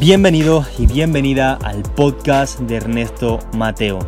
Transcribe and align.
Bienvenido 0.00 0.64
y 0.78 0.86
bienvenida 0.86 1.54
al 1.54 1.82
podcast 1.82 2.60
de 2.60 2.76
Ernesto 2.76 3.40
Mateo, 3.56 3.98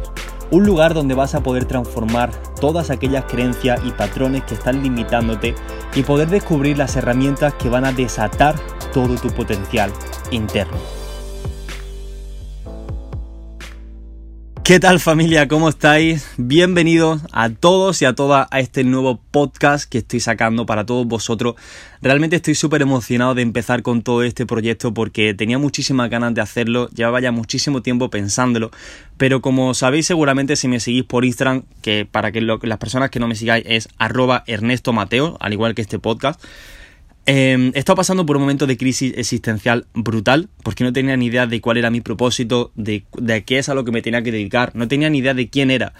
un 0.52 0.64
lugar 0.64 0.94
donde 0.94 1.16
vas 1.16 1.34
a 1.34 1.42
poder 1.42 1.64
transformar 1.64 2.30
todas 2.60 2.90
aquellas 2.90 3.24
creencias 3.24 3.80
y 3.84 3.90
patrones 3.90 4.44
que 4.44 4.54
están 4.54 4.84
limitándote 4.84 5.56
y 5.96 6.04
poder 6.04 6.30
descubrir 6.30 6.78
las 6.78 6.94
herramientas 6.94 7.54
que 7.54 7.68
van 7.68 7.84
a 7.84 7.92
desatar 7.92 8.54
todo 8.92 9.16
tu 9.16 9.30
potencial 9.30 9.90
interno. 10.30 10.99
¿Qué 14.70 14.78
tal 14.78 15.00
familia? 15.00 15.48
¿Cómo 15.48 15.68
estáis? 15.68 16.30
Bienvenidos 16.36 17.22
a 17.32 17.50
todos 17.50 18.00
y 18.02 18.04
a 18.04 18.12
todas 18.12 18.46
a 18.52 18.60
este 18.60 18.84
nuevo 18.84 19.18
podcast 19.32 19.90
que 19.90 19.98
estoy 19.98 20.20
sacando 20.20 20.64
para 20.64 20.86
todos 20.86 21.08
vosotros. 21.08 21.56
Realmente 22.02 22.36
estoy 22.36 22.54
súper 22.54 22.80
emocionado 22.80 23.34
de 23.34 23.42
empezar 23.42 23.82
con 23.82 24.02
todo 24.02 24.22
este 24.22 24.46
proyecto 24.46 24.94
porque 24.94 25.34
tenía 25.34 25.58
muchísimas 25.58 26.08
ganas 26.08 26.34
de 26.34 26.40
hacerlo, 26.40 26.88
llevaba 26.90 27.20
ya 27.20 27.32
muchísimo 27.32 27.82
tiempo 27.82 28.10
pensándolo, 28.10 28.70
pero 29.16 29.40
como 29.40 29.74
sabéis 29.74 30.06
seguramente 30.06 30.54
si 30.54 30.68
me 30.68 30.78
seguís 30.78 31.02
por 31.02 31.24
Instagram, 31.24 31.64
que 31.82 32.06
para 32.08 32.30
que 32.30 32.40
las 32.40 32.78
personas 32.78 33.10
que 33.10 33.18
no 33.18 33.26
me 33.26 33.34
sigáis 33.34 33.64
es 33.66 33.88
arroba 33.98 34.44
Ernesto 34.46 34.92
Mateo, 34.92 35.36
al 35.40 35.52
igual 35.52 35.74
que 35.74 35.82
este 35.82 35.98
podcast, 35.98 36.40
eh, 37.26 37.70
he 37.74 37.78
estado 37.78 37.96
pasando 37.96 38.26
por 38.26 38.36
un 38.36 38.42
momento 38.42 38.66
de 38.66 38.76
crisis 38.76 39.12
existencial 39.16 39.86
brutal, 39.94 40.48
porque 40.62 40.84
no 40.84 40.92
tenía 40.92 41.16
ni 41.16 41.26
idea 41.26 41.46
de 41.46 41.60
cuál 41.60 41.76
era 41.76 41.90
mi 41.90 42.00
propósito, 42.00 42.72
de, 42.74 43.04
de 43.16 43.44
qué 43.44 43.58
es 43.58 43.68
a 43.68 43.74
lo 43.74 43.84
que 43.84 43.92
me 43.92 44.02
tenía 44.02 44.22
que 44.22 44.32
dedicar, 44.32 44.72
no 44.74 44.88
tenía 44.88 45.10
ni 45.10 45.18
idea 45.18 45.34
de 45.34 45.48
quién 45.48 45.70
era. 45.70 45.92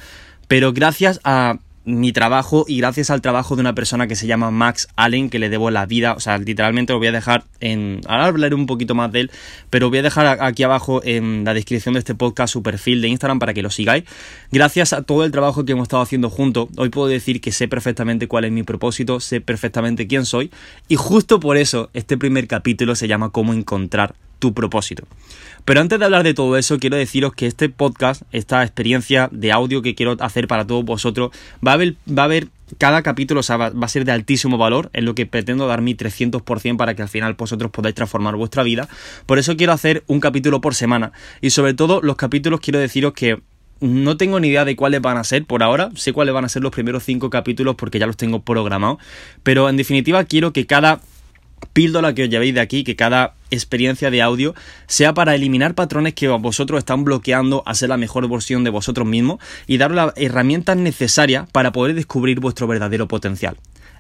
Pero 0.49 0.73
gracias 0.73 1.21
a 1.25 1.59
mi 1.85 2.13
trabajo 2.13 2.65
y 2.69 2.79
gracias 2.79 3.11
al 3.11 3.23
trabajo 3.23 3.57
de 3.57 3.61
una 3.61 3.75
persona 3.75 4.07
que 4.07 4.17
se 4.17 4.27
llama 4.27 4.51
Max 4.51 4.89
Allen, 4.97 5.31
que 5.31 5.39
le 5.39 5.49
debo 5.49 5.71
la 5.71 5.87
vida, 5.87 6.13
o 6.13 6.21
sea, 6.21 6.39
literalmente 6.39 6.93
lo 6.93 6.99
voy 6.99 7.09
a 7.09 7.13
dejar 7.13 7.45
en... 7.61 8.01
Ahora 8.07 8.27
hablaré 8.27 8.55
un 8.55 8.67
poquito 8.67 8.95
más 8.95 9.11
de 9.13 9.21
él, 9.21 9.31
pero 9.71 9.89
voy 9.89 9.99
a 9.99 10.03
dejar 10.03 10.43
aquí 10.43 10.63
abajo 10.63 11.01
en 11.05 11.45
la 11.45 11.55
descripción 11.55 11.95
de 11.95 12.01
este 12.01 12.15
podcast 12.15 12.53
su 12.53 12.63
perfil 12.63 13.01
de 13.01 13.09
Instagram 13.09 13.39
para 13.39 13.55
que 13.55 13.63
lo 13.63 13.71
sigáis. 13.71 14.05
Gracias 14.53 14.93
a 14.93 15.03
todo 15.03 15.25
el 15.25 15.31
trabajo 15.31 15.65
que 15.65 15.73
hemos 15.73 15.85
estado 15.85 16.03
haciendo 16.03 16.29
juntos, 16.29 16.69
hoy 16.77 16.91
puedo 16.91 17.09
decir 17.09 17.41
que 17.41 17.53
sé 17.53 17.69
perfectamente 17.69 18.29
cuál 18.29 18.45
es 18.45 18.53
mi 18.53 18.63
propósito, 18.63 19.21
sé 19.21 19.41
perfectamente 19.41 20.07
quién 20.07 20.27
soy 20.27 20.51
y 20.89 20.97
justo 20.97 21.41
por 21.41 21.57
eso 21.57 21.91
este 21.95 22.19
primer 22.19 22.47
capítulo 22.47 22.95
se 22.95 23.09
llama 23.09 23.31
Cómo 23.31 23.55
encontrar 23.55 24.15
tu 24.41 24.53
propósito. 24.53 25.05
Pero 25.65 25.81
antes 25.81 25.99
de 25.99 26.05
hablar 26.05 26.25
de 26.25 26.35
todo 26.35 26.57
eso, 26.57 26.79
quiero 26.79 26.97
deciros 26.97 27.33
que 27.35 27.47
este 27.47 27.69
podcast, 27.69 28.23
esta 28.33 28.65
experiencia 28.65 29.29
de 29.31 29.53
audio 29.53 29.83
que 29.83 29.95
quiero 29.95 30.17
hacer 30.19 30.49
para 30.49 30.67
todos 30.67 30.85
vosotros, 30.85 31.31
va 31.65 31.73
a 31.73 31.75
haber, 31.75 31.95
va 32.09 32.23
a 32.23 32.25
haber 32.25 32.49
cada 32.79 33.03
capítulo 33.03 33.41
va, 33.49 33.73
a 33.81 33.89
ser 33.89 34.05
de 34.05 34.13
altísimo 34.13 34.59
valor, 34.59 34.91
en 34.93 35.05
lo 35.05 35.15
que 35.15 35.27
pretendo 35.27 35.67
dar 35.67 35.83
mi 35.83 35.95
300% 35.95 36.77
para 36.77 36.95
que 36.95 37.03
al 37.03 37.09
final 37.09 37.35
vosotros 37.35 37.71
podáis 37.71 37.95
transformar 37.95 38.37
vuestra 38.37 38.63
vida. 38.63 38.89
Por 39.27 39.39
eso 39.39 39.57
quiero 39.57 39.73
hacer 39.73 40.05
un 40.07 40.21
capítulo 40.21 40.61
por 40.61 40.75
semana. 40.75 41.13
Y 41.41 41.51
sobre 41.51 41.75
todo 41.75 42.01
los 42.03 42.17
capítulos 42.17 42.61
quiero 42.61 42.79
deciros 42.79 43.13
que 43.13 43.41
no 43.81 44.17
tengo 44.17 44.39
ni 44.41 44.49
idea 44.49 44.65
de 44.65 44.77
cuáles 44.77 45.01
van 45.01 45.17
a 45.17 45.25
ser 45.25 45.45
por 45.45 45.63
ahora. 45.63 45.91
Sé 45.95 46.13
cuáles 46.13 46.35
van 46.35 46.45
a 46.45 46.49
ser 46.49 46.63
los 46.63 46.73
primeros 46.73 47.03
cinco 47.05 47.31
capítulos 47.31 47.77
porque 47.77 47.99
ya 47.99 48.07
los 48.07 48.17
tengo 48.17 48.43
programados. 48.43 48.99
Pero 49.43 49.69
en 49.69 49.77
definitiva 49.77 50.25
quiero 50.25 50.53
que 50.53 50.67
cada 50.67 51.01
píldora 51.73 52.15
que 52.15 52.25
os 52.25 52.31
llevéis 52.31 52.55
de 52.55 52.61
aquí, 52.61 52.85
que 52.85 52.97
cada 52.97 53.35
experiencia 53.51 54.11
de 54.11 54.23
audio 54.23 54.55
sea 54.87 55.15
para 55.15 55.35
eliminar 55.35 55.75
patrones 55.75 56.15
que 56.15 56.29
vosotros 56.29 56.79
están 56.79 57.05
bloqueando 57.05 57.63
a 57.67 57.75
ser 57.75 57.89
la 57.89 57.97
mejor 57.97 58.29
versión 58.29 58.65
de 58.65 58.71
vosotros 58.71 59.07
mismos 59.07 59.39
y 59.67 59.79
daros 59.79 59.97
las 59.97 60.13
herramientas 60.17 60.77
necesarias 60.77 61.49
para 61.51 61.73
poder 61.73 61.95
descubrir 61.95 62.41
vuestro 62.41 62.67
verdadero 62.67 63.09
potencial. 63.09 63.57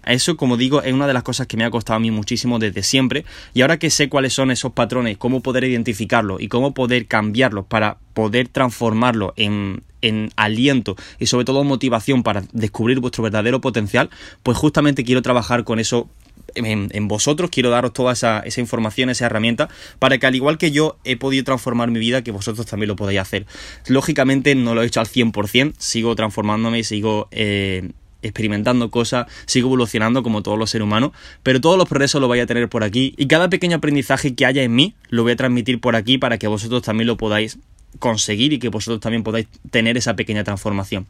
Eso, 0.06 0.36
como 0.36 0.56
digo, 0.56 0.82
es 0.82 0.92
una 0.92 1.06
de 1.06 1.12
las 1.12 1.22
cosas 1.22 1.46
que 1.46 1.56
me 1.56 1.64
ha 1.64 1.70
costado 1.70 1.98
a 1.98 2.00
mí 2.00 2.10
muchísimo 2.10 2.58
desde 2.58 2.82
siempre. 2.82 3.24
Y 3.52 3.60
ahora 3.60 3.78
que 3.78 3.90
sé 3.90 4.08
cuáles 4.08 4.32
son 4.32 4.50
esos 4.50 4.72
patrones, 4.72 5.18
cómo 5.18 5.40
poder 5.40 5.64
identificarlos 5.64 6.40
y 6.40 6.48
cómo 6.48 6.72
poder 6.72 7.06
cambiarlos 7.06 7.66
para 7.66 7.98
poder 8.14 8.48
transformarlos 8.48 9.32
en, 9.36 9.82
en 10.02 10.30
aliento 10.36 10.96
y 11.18 11.26
sobre 11.26 11.44
todo 11.44 11.64
motivación 11.64 12.22
para 12.22 12.44
descubrir 12.52 13.00
vuestro 13.00 13.22
verdadero 13.22 13.60
potencial, 13.60 14.10
pues 14.42 14.56
justamente 14.56 15.04
quiero 15.04 15.22
trabajar 15.22 15.64
con 15.64 15.78
eso 15.78 16.08
en, 16.54 17.08
vosotros, 17.08 17.50
quiero 17.50 17.70
daros 17.70 17.92
toda 17.92 18.12
esa, 18.12 18.42
información, 18.56 19.10
esa 19.10 19.26
herramienta, 19.26 19.68
para 19.98 20.18
que 20.18 20.26
al 20.26 20.34
igual 20.34 20.58
que 20.58 20.70
yo 20.70 20.96
he 21.04 21.16
podido 21.16 21.44
transformar 21.44 21.90
mi 21.90 21.98
vida, 21.98 22.22
que 22.22 22.30
vosotros 22.30 22.66
también 22.66 22.88
lo 22.88 22.96
podáis 22.96 23.20
hacer. 23.20 23.46
Lógicamente 23.86 24.54
no 24.54 24.74
lo 24.74 24.82
he 24.82 24.86
hecho 24.86 25.00
al 25.00 25.06
100%, 25.06 25.74
sigo 25.78 26.14
transformándome, 26.16 26.84
sigo... 26.84 27.28
Eh, 27.30 27.90
experimentando 28.22 28.90
cosas, 28.90 29.26
sigo 29.46 29.68
evolucionando 29.68 30.22
como 30.22 30.42
todos 30.42 30.58
los 30.58 30.68
seres 30.68 30.84
humanos, 30.84 31.12
pero 31.42 31.58
todos 31.58 31.78
los 31.78 31.88
progresos 31.88 32.20
lo 32.20 32.26
voy 32.26 32.40
a 32.40 32.46
tener 32.46 32.68
por 32.68 32.84
aquí 32.84 33.14
y 33.16 33.26
cada 33.26 33.48
pequeño 33.48 33.78
aprendizaje 33.78 34.34
que 34.34 34.44
haya 34.44 34.62
en 34.62 34.74
mí 34.74 34.94
lo 35.08 35.22
voy 35.22 35.32
a 35.32 35.36
transmitir 35.36 35.80
por 35.80 35.96
aquí 35.96 36.18
para 36.18 36.36
que 36.36 36.46
vosotros 36.46 36.82
también 36.82 37.06
lo 37.06 37.16
podáis 37.16 37.58
conseguir 37.98 38.52
y 38.52 38.58
que 38.58 38.68
vosotros 38.68 39.00
también 39.00 39.22
podáis 39.22 39.46
tener 39.70 39.96
esa 39.96 40.14
pequeña 40.16 40.44
transformación. 40.44 41.06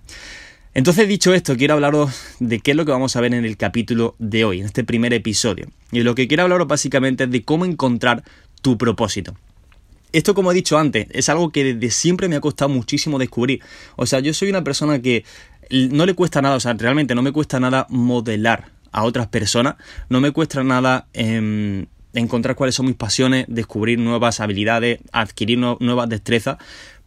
Entonces, 0.73 1.09
dicho 1.09 1.35
esto, 1.35 1.57
quiero 1.57 1.75
hablaros 1.75 2.13
de 2.39 2.61
qué 2.61 2.71
es 2.71 2.77
lo 2.77 2.85
que 2.85 2.93
vamos 2.93 3.17
a 3.17 3.21
ver 3.21 3.35
en 3.35 3.45
el 3.45 3.57
capítulo 3.57 4.15
de 4.19 4.45
hoy, 4.45 4.61
en 4.61 4.67
este 4.67 4.85
primer 4.85 5.13
episodio. 5.13 5.67
Y 5.91 6.03
lo 6.03 6.15
que 6.15 6.29
quiero 6.29 6.45
hablaros 6.45 6.69
básicamente 6.69 7.25
es 7.25 7.31
de 7.31 7.43
cómo 7.43 7.65
encontrar 7.65 8.23
tu 8.63 8.79
propósito. 8.79 9.35
Esto, 10.13 10.35
como 10.35 10.53
he 10.53 10.55
dicho 10.55 10.79
antes, 10.79 11.09
es 11.11 11.29
algo 11.29 11.51
que 11.51 11.75
desde 11.75 11.91
siempre 11.91 12.29
me 12.29 12.37
ha 12.37 12.41
costado 12.41 12.69
muchísimo 12.69 13.19
descubrir. 13.19 13.61
O 13.97 14.07
sea, 14.07 14.21
yo 14.21 14.33
soy 14.33 14.49
una 14.49 14.63
persona 14.63 15.01
que 15.01 15.25
no 15.71 16.07
le 16.07 16.15
cuesta 16.15 16.41
nada, 16.41 16.57
o 16.57 16.61
sea, 16.61 16.73
realmente 16.75 17.15
no 17.15 17.23
me 17.23 17.33
cuesta 17.33 17.59
nada 17.59 17.87
modelar 17.91 18.71
a 18.93 19.05
otras 19.05 19.27
personas, 19.29 19.75
no 20.09 20.21
me 20.21 20.33
cuesta 20.33 20.65
nada 20.65 21.07
em, 21.13 21.87
encontrar 22.13 22.57
cuáles 22.57 22.75
son 22.75 22.87
mis 22.87 22.97
pasiones, 22.97 23.45
descubrir 23.49 23.99
nuevas 23.99 24.41
habilidades, 24.41 25.01
adquirir 25.13 25.59
nuevas 25.59 26.09
destrezas, 26.09 26.59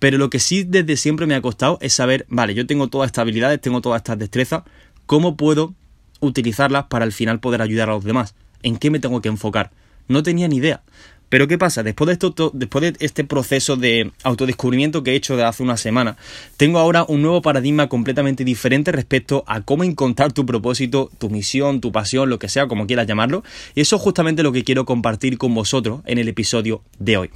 pero 0.03 0.17
lo 0.17 0.29
que 0.29 0.39
sí 0.39 0.65
desde 0.65 0.97
siempre 0.97 1.27
me 1.27 1.33
ha 1.33 1.41
costado 1.41 1.77
es 1.79 1.93
saber, 1.93 2.25
vale, 2.27 2.53
yo 2.53 2.67
tengo 2.67 2.89
todas 2.89 3.07
estas 3.07 3.21
habilidades, 3.21 3.61
tengo 3.61 3.79
todas 3.79 4.01
estas 4.01 4.19
destrezas, 4.19 4.63
¿cómo 5.05 5.37
puedo 5.37 5.75
utilizarlas 6.19 6.87
para 6.89 7.05
al 7.05 7.13
final 7.13 7.39
poder 7.39 7.61
ayudar 7.61 7.87
a 7.87 7.93
los 7.93 8.03
demás? 8.03 8.35
¿En 8.63 8.75
qué 8.75 8.91
me 8.91 8.99
tengo 8.99 9.21
que 9.21 9.29
enfocar? 9.29 9.71
No 10.09 10.21
tenía 10.21 10.49
ni 10.49 10.57
idea. 10.57 10.81
Pero 11.29 11.47
¿qué 11.47 11.57
pasa? 11.57 11.83
Después 11.83 12.07
de, 12.07 12.13
esto, 12.15 12.51
después 12.53 12.81
de 12.81 13.05
este 13.05 13.23
proceso 13.23 13.77
de 13.77 14.11
autodescubrimiento 14.23 15.03
que 15.03 15.11
he 15.11 15.15
hecho 15.15 15.37
de 15.37 15.45
hace 15.45 15.63
una 15.63 15.77
semana, 15.77 16.17
tengo 16.57 16.79
ahora 16.79 17.05
un 17.07 17.21
nuevo 17.21 17.41
paradigma 17.41 17.87
completamente 17.87 18.43
diferente 18.43 18.91
respecto 18.91 19.45
a 19.47 19.61
cómo 19.61 19.85
encontrar 19.85 20.33
tu 20.33 20.45
propósito, 20.45 21.11
tu 21.17 21.29
misión, 21.29 21.79
tu 21.79 21.93
pasión, 21.93 22.29
lo 22.29 22.39
que 22.39 22.49
sea, 22.49 22.67
como 22.67 22.87
quieras 22.87 23.07
llamarlo. 23.07 23.45
Y 23.73 23.79
eso 23.79 23.95
es 23.95 24.01
justamente 24.01 24.43
lo 24.43 24.51
que 24.51 24.65
quiero 24.65 24.83
compartir 24.83 25.37
con 25.37 25.55
vosotros 25.55 26.01
en 26.07 26.17
el 26.17 26.27
episodio 26.27 26.83
de 26.99 27.15
hoy. 27.15 27.29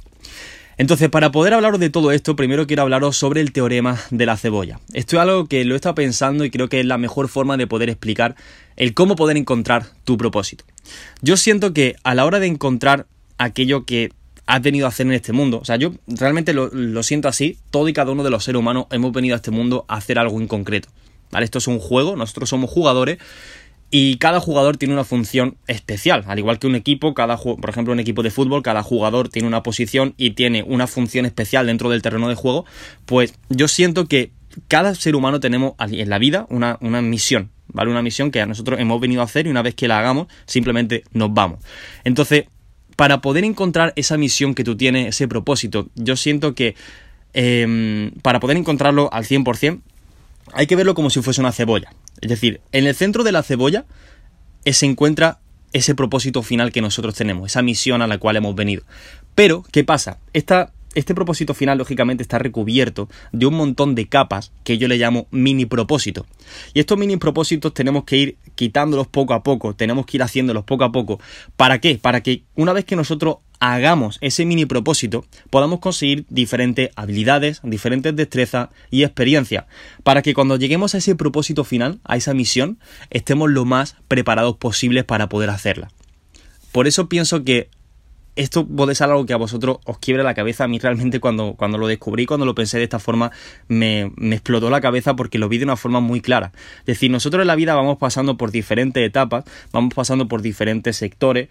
Entonces, 0.78 1.08
para 1.08 1.32
poder 1.32 1.54
hablaros 1.54 1.80
de 1.80 1.90
todo 1.90 2.12
esto, 2.12 2.36
primero 2.36 2.68
quiero 2.68 2.82
hablaros 2.82 3.16
sobre 3.16 3.40
el 3.40 3.50
teorema 3.50 4.00
de 4.10 4.26
la 4.26 4.36
cebolla. 4.36 4.78
Esto 4.92 5.16
es 5.16 5.22
algo 5.22 5.46
que 5.46 5.64
lo 5.64 5.74
he 5.74 5.76
estado 5.76 5.96
pensando 5.96 6.44
y 6.44 6.50
creo 6.50 6.68
que 6.68 6.78
es 6.78 6.86
la 6.86 6.98
mejor 6.98 7.28
forma 7.28 7.56
de 7.56 7.66
poder 7.66 7.90
explicar 7.90 8.36
el 8.76 8.94
cómo 8.94 9.16
poder 9.16 9.36
encontrar 9.36 9.86
tu 10.04 10.16
propósito. 10.16 10.64
Yo 11.20 11.36
siento 11.36 11.72
que 11.72 11.96
a 12.04 12.14
la 12.14 12.24
hora 12.24 12.38
de 12.38 12.46
encontrar 12.46 13.06
aquello 13.38 13.84
que 13.86 14.12
has 14.46 14.62
venido 14.62 14.86
a 14.86 14.90
hacer 14.90 15.06
en 15.06 15.14
este 15.14 15.32
mundo, 15.32 15.58
o 15.60 15.64
sea, 15.64 15.74
yo 15.74 15.94
realmente 16.06 16.52
lo, 16.52 17.02
siento 17.02 17.26
así, 17.26 17.58
todo 17.72 17.88
y 17.88 17.92
cada 17.92 18.12
uno 18.12 18.22
de 18.22 18.30
los 18.30 18.44
seres 18.44 18.60
humanos 18.60 18.86
hemos 18.92 19.12
venido 19.12 19.34
a 19.34 19.38
este 19.38 19.50
mundo 19.50 19.84
a 19.88 19.96
hacer 19.96 20.16
algo 20.16 20.40
en 20.40 20.46
concreto. 20.46 20.90
Esto 21.40 21.58
es 21.58 21.66
un 21.66 21.80
juego, 21.80 22.14
nosotros 22.14 22.48
somos 22.48 22.70
jugadores 22.70 23.18
y 23.90 24.16
cada 24.16 24.40
jugador 24.40 24.76
tiene 24.76 24.94
una 24.94 25.04
función 25.04 25.56
especial, 25.66 26.24
al 26.26 26.38
igual 26.38 26.58
que 26.58 26.66
un 26.66 26.74
equipo, 26.74 27.14
cada 27.14 27.38
por 27.38 27.70
ejemplo 27.70 27.92
un 27.92 28.00
equipo 28.00 28.22
de 28.22 28.30
fútbol, 28.30 28.62
cada 28.62 28.82
jugador 28.82 29.28
tiene 29.28 29.48
una 29.48 29.62
posición 29.62 30.14
y 30.16 30.30
tiene 30.30 30.62
una 30.62 30.86
función 30.86 31.24
especial 31.24 31.66
dentro 31.66 31.88
del 31.88 32.02
terreno 32.02 32.28
de 32.28 32.34
juego, 32.34 32.66
pues 33.06 33.34
yo 33.48 33.66
siento 33.66 34.06
que 34.06 34.30
cada 34.66 34.94
ser 34.94 35.16
humano 35.16 35.40
tenemos 35.40 35.74
en 35.78 36.10
la 36.10 36.18
vida 36.18 36.46
una, 36.50 36.78
una 36.80 37.00
misión, 37.00 37.50
¿vale? 37.68 37.90
Una 37.90 38.02
misión 38.02 38.30
que 38.30 38.40
a 38.40 38.46
nosotros 38.46 38.80
hemos 38.80 39.00
venido 39.00 39.22
a 39.22 39.24
hacer 39.24 39.46
y 39.46 39.50
una 39.50 39.62
vez 39.62 39.74
que 39.74 39.88
la 39.88 39.98
hagamos, 39.98 40.26
simplemente 40.46 41.04
nos 41.12 41.32
vamos. 41.32 41.60
Entonces, 42.04 42.44
para 42.96 43.20
poder 43.20 43.44
encontrar 43.44 43.92
esa 43.96 44.16
misión 44.16 44.54
que 44.54 44.64
tú 44.64 44.76
tienes, 44.76 45.08
ese 45.08 45.28
propósito, 45.28 45.88
yo 45.94 46.16
siento 46.16 46.54
que 46.54 46.74
em, 47.32 48.10
para 48.22 48.40
poder 48.40 48.56
encontrarlo 48.56 49.08
al 49.12 49.24
100%, 49.24 49.80
hay 50.52 50.66
que 50.66 50.76
verlo 50.76 50.94
como 50.94 51.08
si 51.10 51.22
fuese 51.22 51.40
una 51.40 51.52
cebolla. 51.52 51.92
Es 52.20 52.28
decir, 52.28 52.60
en 52.72 52.86
el 52.86 52.94
centro 52.94 53.24
de 53.24 53.32
la 53.32 53.42
cebolla 53.42 53.84
eh, 54.64 54.72
se 54.72 54.86
encuentra 54.86 55.40
ese 55.72 55.94
propósito 55.94 56.42
final 56.42 56.72
que 56.72 56.80
nosotros 56.80 57.14
tenemos, 57.14 57.50
esa 57.50 57.62
misión 57.62 58.02
a 58.02 58.06
la 58.06 58.18
cual 58.18 58.36
hemos 58.36 58.54
venido. 58.54 58.82
Pero, 59.34 59.64
¿qué 59.70 59.84
pasa? 59.84 60.18
Esta 60.32 60.72
este 60.98 61.14
propósito 61.14 61.54
final, 61.54 61.78
lógicamente, 61.78 62.22
está 62.22 62.38
recubierto 62.38 63.08
de 63.32 63.46
un 63.46 63.54
montón 63.54 63.94
de 63.94 64.08
capas 64.08 64.52
que 64.64 64.78
yo 64.78 64.88
le 64.88 64.98
llamo 64.98 65.26
mini 65.30 65.64
propósito. 65.66 66.26
Y 66.74 66.80
estos 66.80 66.98
mini 66.98 67.16
propósitos 67.16 67.72
tenemos 67.72 68.04
que 68.04 68.16
ir 68.16 68.36
quitándolos 68.54 69.06
poco 69.06 69.34
a 69.34 69.42
poco, 69.42 69.74
tenemos 69.74 70.06
que 70.06 70.16
ir 70.16 70.22
haciéndolos 70.22 70.64
poco 70.64 70.84
a 70.84 70.92
poco. 70.92 71.20
¿Para 71.56 71.80
qué? 71.80 71.98
Para 71.98 72.22
que 72.22 72.42
una 72.54 72.72
vez 72.72 72.84
que 72.84 72.96
nosotros 72.96 73.36
hagamos 73.60 74.18
ese 74.20 74.44
mini 74.44 74.66
propósito, 74.66 75.24
podamos 75.50 75.80
conseguir 75.80 76.26
diferentes 76.28 76.90
habilidades, 76.96 77.60
diferentes 77.62 78.14
destrezas 78.14 78.68
y 78.90 79.02
experiencias, 79.04 79.64
para 80.02 80.22
que 80.22 80.34
cuando 80.34 80.56
lleguemos 80.56 80.94
a 80.94 80.98
ese 80.98 81.14
propósito 81.14 81.64
final, 81.64 82.00
a 82.04 82.16
esa 82.16 82.34
misión, 82.34 82.78
estemos 83.10 83.50
lo 83.50 83.64
más 83.64 83.96
preparados 84.08 84.56
posibles 84.56 85.04
para 85.04 85.28
poder 85.28 85.50
hacerla. 85.50 85.90
Por 86.72 86.86
eso 86.86 87.08
pienso 87.08 87.44
que 87.44 87.70
esto 88.38 88.64
puede 88.64 88.94
ser 88.94 89.10
algo 89.10 89.26
que 89.26 89.32
a 89.32 89.36
vosotros 89.36 89.78
os 89.84 89.98
quiebre 89.98 90.22
la 90.22 90.32
cabeza. 90.32 90.62
A 90.64 90.68
mí 90.68 90.78
realmente 90.78 91.18
cuando, 91.18 91.54
cuando 91.54 91.76
lo 91.76 91.88
descubrí, 91.88 92.24
cuando 92.24 92.46
lo 92.46 92.54
pensé 92.54 92.78
de 92.78 92.84
esta 92.84 93.00
forma, 93.00 93.32
me, 93.66 94.12
explotó 94.30 94.70
la 94.70 94.80
cabeza 94.80 95.16
porque 95.16 95.38
lo 95.38 95.48
vi 95.48 95.58
de 95.58 95.64
una 95.64 95.76
forma 95.76 95.98
muy 95.98 96.20
clara. 96.20 96.52
Es 96.80 96.86
decir, 96.86 97.10
nosotros 97.10 97.42
en 97.42 97.48
la 97.48 97.56
vida 97.56 97.74
vamos 97.74 97.98
pasando 97.98 98.36
por 98.36 98.52
diferentes 98.52 99.04
etapas, 99.04 99.44
vamos 99.72 99.92
pasando 99.92 100.28
por 100.28 100.40
diferentes 100.40 100.96
sectores. 100.96 101.48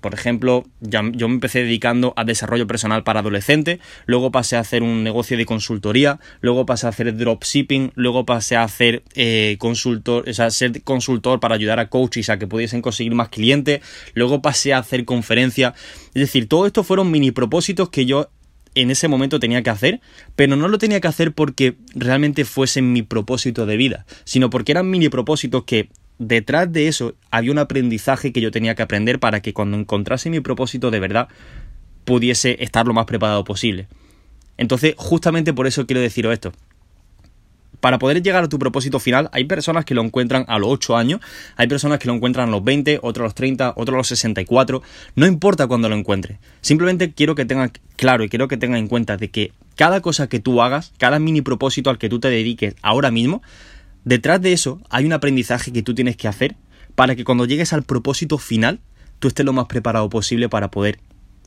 por 0.00 0.14
ejemplo, 0.14 0.64
yo 0.80 1.02
me 1.02 1.34
empecé 1.34 1.64
dedicando 1.64 2.14
a 2.16 2.24
desarrollo 2.24 2.66
personal 2.66 3.04
para 3.04 3.20
adolescentes, 3.20 3.80
luego 4.06 4.32
pasé 4.32 4.56
a 4.56 4.60
hacer 4.60 4.82
un 4.82 5.04
negocio 5.04 5.36
de 5.36 5.44
consultoría, 5.44 6.18
luego 6.40 6.64
pasé 6.64 6.86
a 6.86 6.90
hacer 6.90 7.14
dropshipping, 7.14 7.92
luego 7.94 8.24
pasé 8.24 8.56
a 8.56 8.62
hacer 8.62 9.02
eh, 9.14 9.56
consultor, 9.58 10.26
o 10.26 10.32
sea, 10.32 10.50
ser 10.50 10.82
consultor 10.82 11.40
para 11.40 11.56
ayudar 11.56 11.78
a 11.78 11.90
coaches 11.90 12.30
a 12.30 12.38
que 12.38 12.46
pudiesen 12.46 12.80
conseguir 12.80 13.14
más 13.14 13.28
clientes, 13.28 13.82
luego 14.14 14.40
pasé 14.40 14.72
a 14.72 14.78
hacer 14.78 15.04
conferencias. 15.04 15.74
Decir, 16.22 16.48
todo 16.48 16.66
esto 16.66 16.84
fueron 16.84 17.10
mini 17.10 17.30
propósitos 17.30 17.88
que 17.90 18.06
yo 18.06 18.30
en 18.74 18.90
ese 18.90 19.08
momento 19.08 19.38
tenía 19.38 19.62
que 19.62 19.70
hacer, 19.70 20.00
pero 20.34 20.56
no 20.56 20.68
lo 20.68 20.78
tenía 20.78 21.00
que 21.00 21.08
hacer 21.08 21.32
porque 21.32 21.76
realmente 21.94 22.44
fuese 22.44 22.82
mi 22.82 23.02
propósito 23.02 23.66
de 23.66 23.76
vida, 23.76 24.06
sino 24.24 24.50
porque 24.50 24.72
eran 24.72 24.88
mini 24.88 25.08
propósitos 25.08 25.64
que 25.64 25.90
detrás 26.18 26.72
de 26.72 26.88
eso 26.88 27.14
había 27.30 27.52
un 27.52 27.58
aprendizaje 27.58 28.32
que 28.32 28.40
yo 28.40 28.50
tenía 28.50 28.74
que 28.74 28.82
aprender 28.82 29.18
para 29.18 29.40
que 29.40 29.52
cuando 29.52 29.76
encontrase 29.76 30.30
mi 30.30 30.40
propósito 30.40 30.90
de 30.90 31.00
verdad 31.00 31.28
pudiese 32.04 32.62
estar 32.62 32.86
lo 32.86 32.94
más 32.94 33.06
preparado 33.06 33.44
posible. 33.44 33.88
Entonces, 34.56 34.94
justamente 34.96 35.52
por 35.52 35.66
eso 35.66 35.86
quiero 35.86 36.00
deciros 36.00 36.32
esto 36.32 36.52
para 37.82 37.98
poder 37.98 38.22
llegar 38.22 38.44
a 38.44 38.48
tu 38.48 38.60
propósito 38.60 39.00
final, 39.00 39.28
hay 39.32 39.42
personas 39.42 39.84
que 39.84 39.92
lo 39.92 40.02
encuentran 40.02 40.44
a 40.46 40.60
los 40.60 40.70
8 40.70 40.96
años, 40.96 41.20
hay 41.56 41.66
personas 41.66 41.98
que 41.98 42.06
lo 42.06 42.14
encuentran 42.14 42.48
a 42.48 42.52
los 42.52 42.62
20, 42.62 43.00
otros 43.02 43.24
a 43.24 43.26
los 43.26 43.34
30, 43.34 43.72
otros 43.74 43.94
a 43.94 43.96
los 43.96 44.06
64, 44.06 44.82
no 45.16 45.26
importa 45.26 45.66
cuándo 45.66 45.88
lo 45.88 45.96
encuentres. 45.96 46.38
Simplemente 46.60 47.12
quiero 47.12 47.34
que 47.34 47.44
tengan 47.44 47.72
claro 47.96 48.22
y 48.22 48.28
quiero 48.28 48.46
que 48.46 48.56
tengan 48.56 48.78
en 48.78 48.86
cuenta 48.86 49.16
de 49.16 49.32
que 49.32 49.50
cada 49.74 50.00
cosa 50.00 50.28
que 50.28 50.38
tú 50.38 50.62
hagas, 50.62 50.92
cada 50.96 51.18
mini 51.18 51.42
propósito 51.42 51.90
al 51.90 51.98
que 51.98 52.08
tú 52.08 52.20
te 52.20 52.30
dediques 52.30 52.76
ahora 52.82 53.10
mismo, 53.10 53.42
detrás 54.04 54.40
de 54.40 54.52
eso 54.52 54.80
hay 54.88 55.04
un 55.04 55.12
aprendizaje 55.12 55.72
que 55.72 55.82
tú 55.82 55.92
tienes 55.92 56.16
que 56.16 56.28
hacer 56.28 56.54
para 56.94 57.16
que 57.16 57.24
cuando 57.24 57.46
llegues 57.46 57.72
al 57.72 57.82
propósito 57.82 58.38
final, 58.38 58.78
tú 59.18 59.26
estés 59.26 59.44
lo 59.44 59.52
más 59.52 59.66
preparado 59.66 60.08
posible 60.08 60.48
para 60.48 60.70
poder 60.70 61.00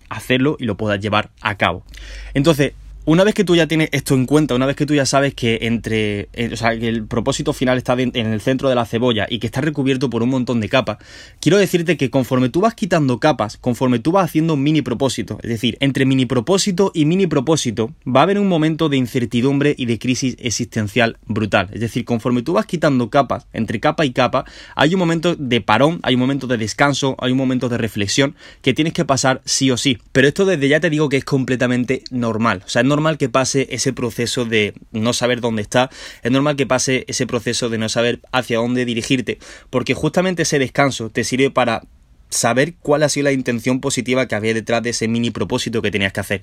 hacerlo 0.10 0.58
y 0.60 0.66
lo 0.66 0.76
puedas 0.76 1.00
llevar 1.00 1.30
a 1.40 1.56
cabo. 1.56 1.86
Entonces, 2.34 2.74
una 3.06 3.24
vez 3.24 3.36
que 3.36 3.44
tú 3.44 3.56
ya 3.56 3.68
tienes 3.68 3.90
esto 3.92 4.16
en 4.16 4.26
cuenta, 4.26 4.56
una 4.56 4.66
vez 4.66 4.76
que 4.76 4.86
tú 4.86 4.96
ya 4.96 5.06
sabes 5.06 5.36
que 5.36 5.60
entre, 5.62 6.28
eh, 6.34 6.50
o 6.52 6.58
sea, 6.58 6.78
que 6.78 6.88
el 6.88 7.06
propósito 7.06 7.54
final 7.54 7.78
está 7.78 7.94
en 7.94 8.16
el 8.16 8.42
centro 8.42 8.68
de 8.68 8.76
la 8.76 8.86
cebolla 8.86 9.28
y 9.30 9.40
que 9.40 9.46
está 9.46 9.62
recubierto 9.62 10.10
por 10.10 10.24
un 10.24 10.30
montón 10.30 10.60
de 10.60 10.70
capas, 10.70 10.98
quiero 11.40 11.58
decirte 11.58 11.98
que 11.98 12.10
conforme 12.10 12.50
tú 12.50 12.62
vas 12.62 12.74
quitando 12.74 13.20
capas, 13.20 13.58
conforme 13.58 14.00
tú 14.00 14.12
vas 14.12 14.26
haciendo 14.26 14.56
mini 14.58 14.82
propósitos, 14.82 15.38
es 15.44 15.50
decir, 15.50 15.78
entre 15.82 16.06
mini 16.06 16.26
propósito 16.26 16.92
y 16.96 17.06
mini 17.06 17.28
propósito, 17.28 17.94
va 18.08 18.22
a 18.22 18.24
haber 18.24 18.40
un 18.40 18.48
momento 18.48 18.90
de 18.90 18.98
incertidumbre 18.98 19.76
y 19.78 19.86
de 19.86 20.00
crisis 20.00 20.36
existencial 20.40 21.18
brutal. 21.28 21.70
Es 21.74 21.82
decir, 21.82 22.06
conforme 22.06 22.42
tú 22.42 22.54
vas 22.54 22.66
quitando 22.66 23.12
capas, 23.12 23.46
entre 23.54 23.80
capa 23.80 24.06
y 24.06 24.14
capa, 24.14 24.46
hay 24.76 24.94
un 24.96 25.00
momento 25.00 25.36
de 25.36 25.62
parón, 25.62 26.00
hay 26.02 26.16
un 26.16 26.22
momento 26.22 26.48
de 26.48 26.58
descanso, 26.58 27.16
hay 27.20 27.32
un 27.32 27.38
momento 27.38 27.70
de 27.70 27.78
reflexión 27.78 28.36
que 28.64 28.74
tienes 28.74 28.94
que 28.94 29.06
pasar 29.06 29.42
sí 29.46 29.70
o 29.70 29.78
sí. 29.78 30.00
Pero 30.12 30.28
esto 30.28 30.46
desde 30.46 30.68
ya 30.68 30.80
te 30.80 30.90
digo 30.90 31.08
que 31.08 31.18
es 31.18 31.26
completamente 31.26 32.04
normal. 32.10 32.64
O 32.66 32.70
sea, 32.70 32.82
es 32.82 32.88
normal 32.96 33.18
que 33.18 33.30
pase 33.30 33.68
ese 33.72 33.94
proceso 33.94 34.46
de 34.46 34.74
no 34.92 35.14
saber 35.14 35.42
dónde 35.42 35.62
está, 35.62 35.90
es 36.24 36.32
normal 36.32 36.56
que 36.56 36.66
pase 36.66 37.06
ese 37.08 37.28
proceso 37.28 37.70
de 37.70 37.78
no 37.78 37.90
saber 37.90 38.22
hacia 38.32 38.58
dónde 38.58 38.86
dirigirte, 38.86 39.38
porque 39.70 39.94
justamente 39.94 40.44
ese 40.44 40.60
descanso 40.60 41.10
te 41.10 41.24
sirve 41.24 41.52
para 41.52 41.82
saber 42.30 42.74
cuál 42.82 43.04
ha 43.04 43.10
sido 43.10 43.26
la 43.26 43.32
intención 43.32 43.82
positiva 43.82 44.28
que 44.28 44.36
había 44.36 44.54
detrás 44.54 44.82
de 44.84 44.92
ese 44.92 45.08
mini 45.08 45.32
propósito 45.32 45.82
que 45.82 45.92
tenías 45.92 46.14
que 46.14 46.20
hacer. 46.20 46.42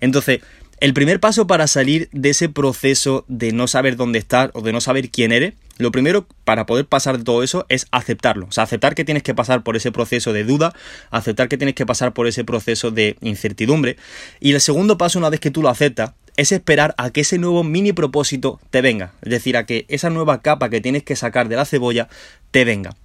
Entonces, 0.00 0.40
el 0.80 0.94
primer 0.94 1.20
paso 1.20 1.46
para 1.46 1.68
salir 1.68 2.08
de 2.12 2.30
ese 2.30 2.48
proceso 2.48 3.24
de 3.28 3.52
no 3.52 3.68
saber 3.68 3.96
dónde 3.96 4.18
estar 4.18 4.50
o 4.54 4.62
de 4.62 4.72
no 4.72 4.80
saber 4.80 5.10
quién 5.10 5.30
eres, 5.30 5.54
lo 5.82 5.92
primero 5.92 6.26
para 6.44 6.66
poder 6.66 6.86
pasar 6.86 7.18
de 7.18 7.24
todo 7.24 7.42
eso 7.42 7.66
es 7.68 7.86
aceptarlo. 7.90 8.46
O 8.46 8.52
sea, 8.52 8.64
aceptar 8.64 8.94
que 8.94 9.04
tienes 9.04 9.22
que 9.22 9.34
pasar 9.34 9.62
por 9.62 9.76
ese 9.76 9.92
proceso 9.92 10.32
de 10.32 10.44
duda, 10.44 10.72
aceptar 11.10 11.48
que 11.48 11.58
tienes 11.58 11.74
que 11.74 11.86
pasar 11.86 12.14
por 12.14 12.26
ese 12.26 12.44
proceso 12.44 12.90
de 12.90 13.16
incertidumbre. 13.20 13.96
Y 14.40 14.52
el 14.52 14.60
segundo 14.60 14.96
paso, 14.96 15.18
una 15.18 15.30
vez 15.30 15.40
que 15.40 15.50
tú 15.50 15.62
lo 15.62 15.68
aceptas, 15.68 16.12
es 16.36 16.52
esperar 16.52 16.94
a 16.96 17.10
que 17.10 17.20
ese 17.20 17.38
nuevo 17.38 17.62
mini 17.62 17.92
propósito 17.92 18.60
te 18.70 18.80
venga. 18.80 19.12
Es 19.22 19.30
decir, 19.30 19.56
a 19.56 19.66
que 19.66 19.84
esa 19.88 20.10
nueva 20.10 20.40
capa 20.40 20.70
que 20.70 20.80
tienes 20.80 21.02
que 21.02 21.16
sacar 21.16 21.48
de 21.48 21.56
la 21.56 21.64
cebolla 21.64 22.08
te 22.50 22.64
venga. 22.64 22.96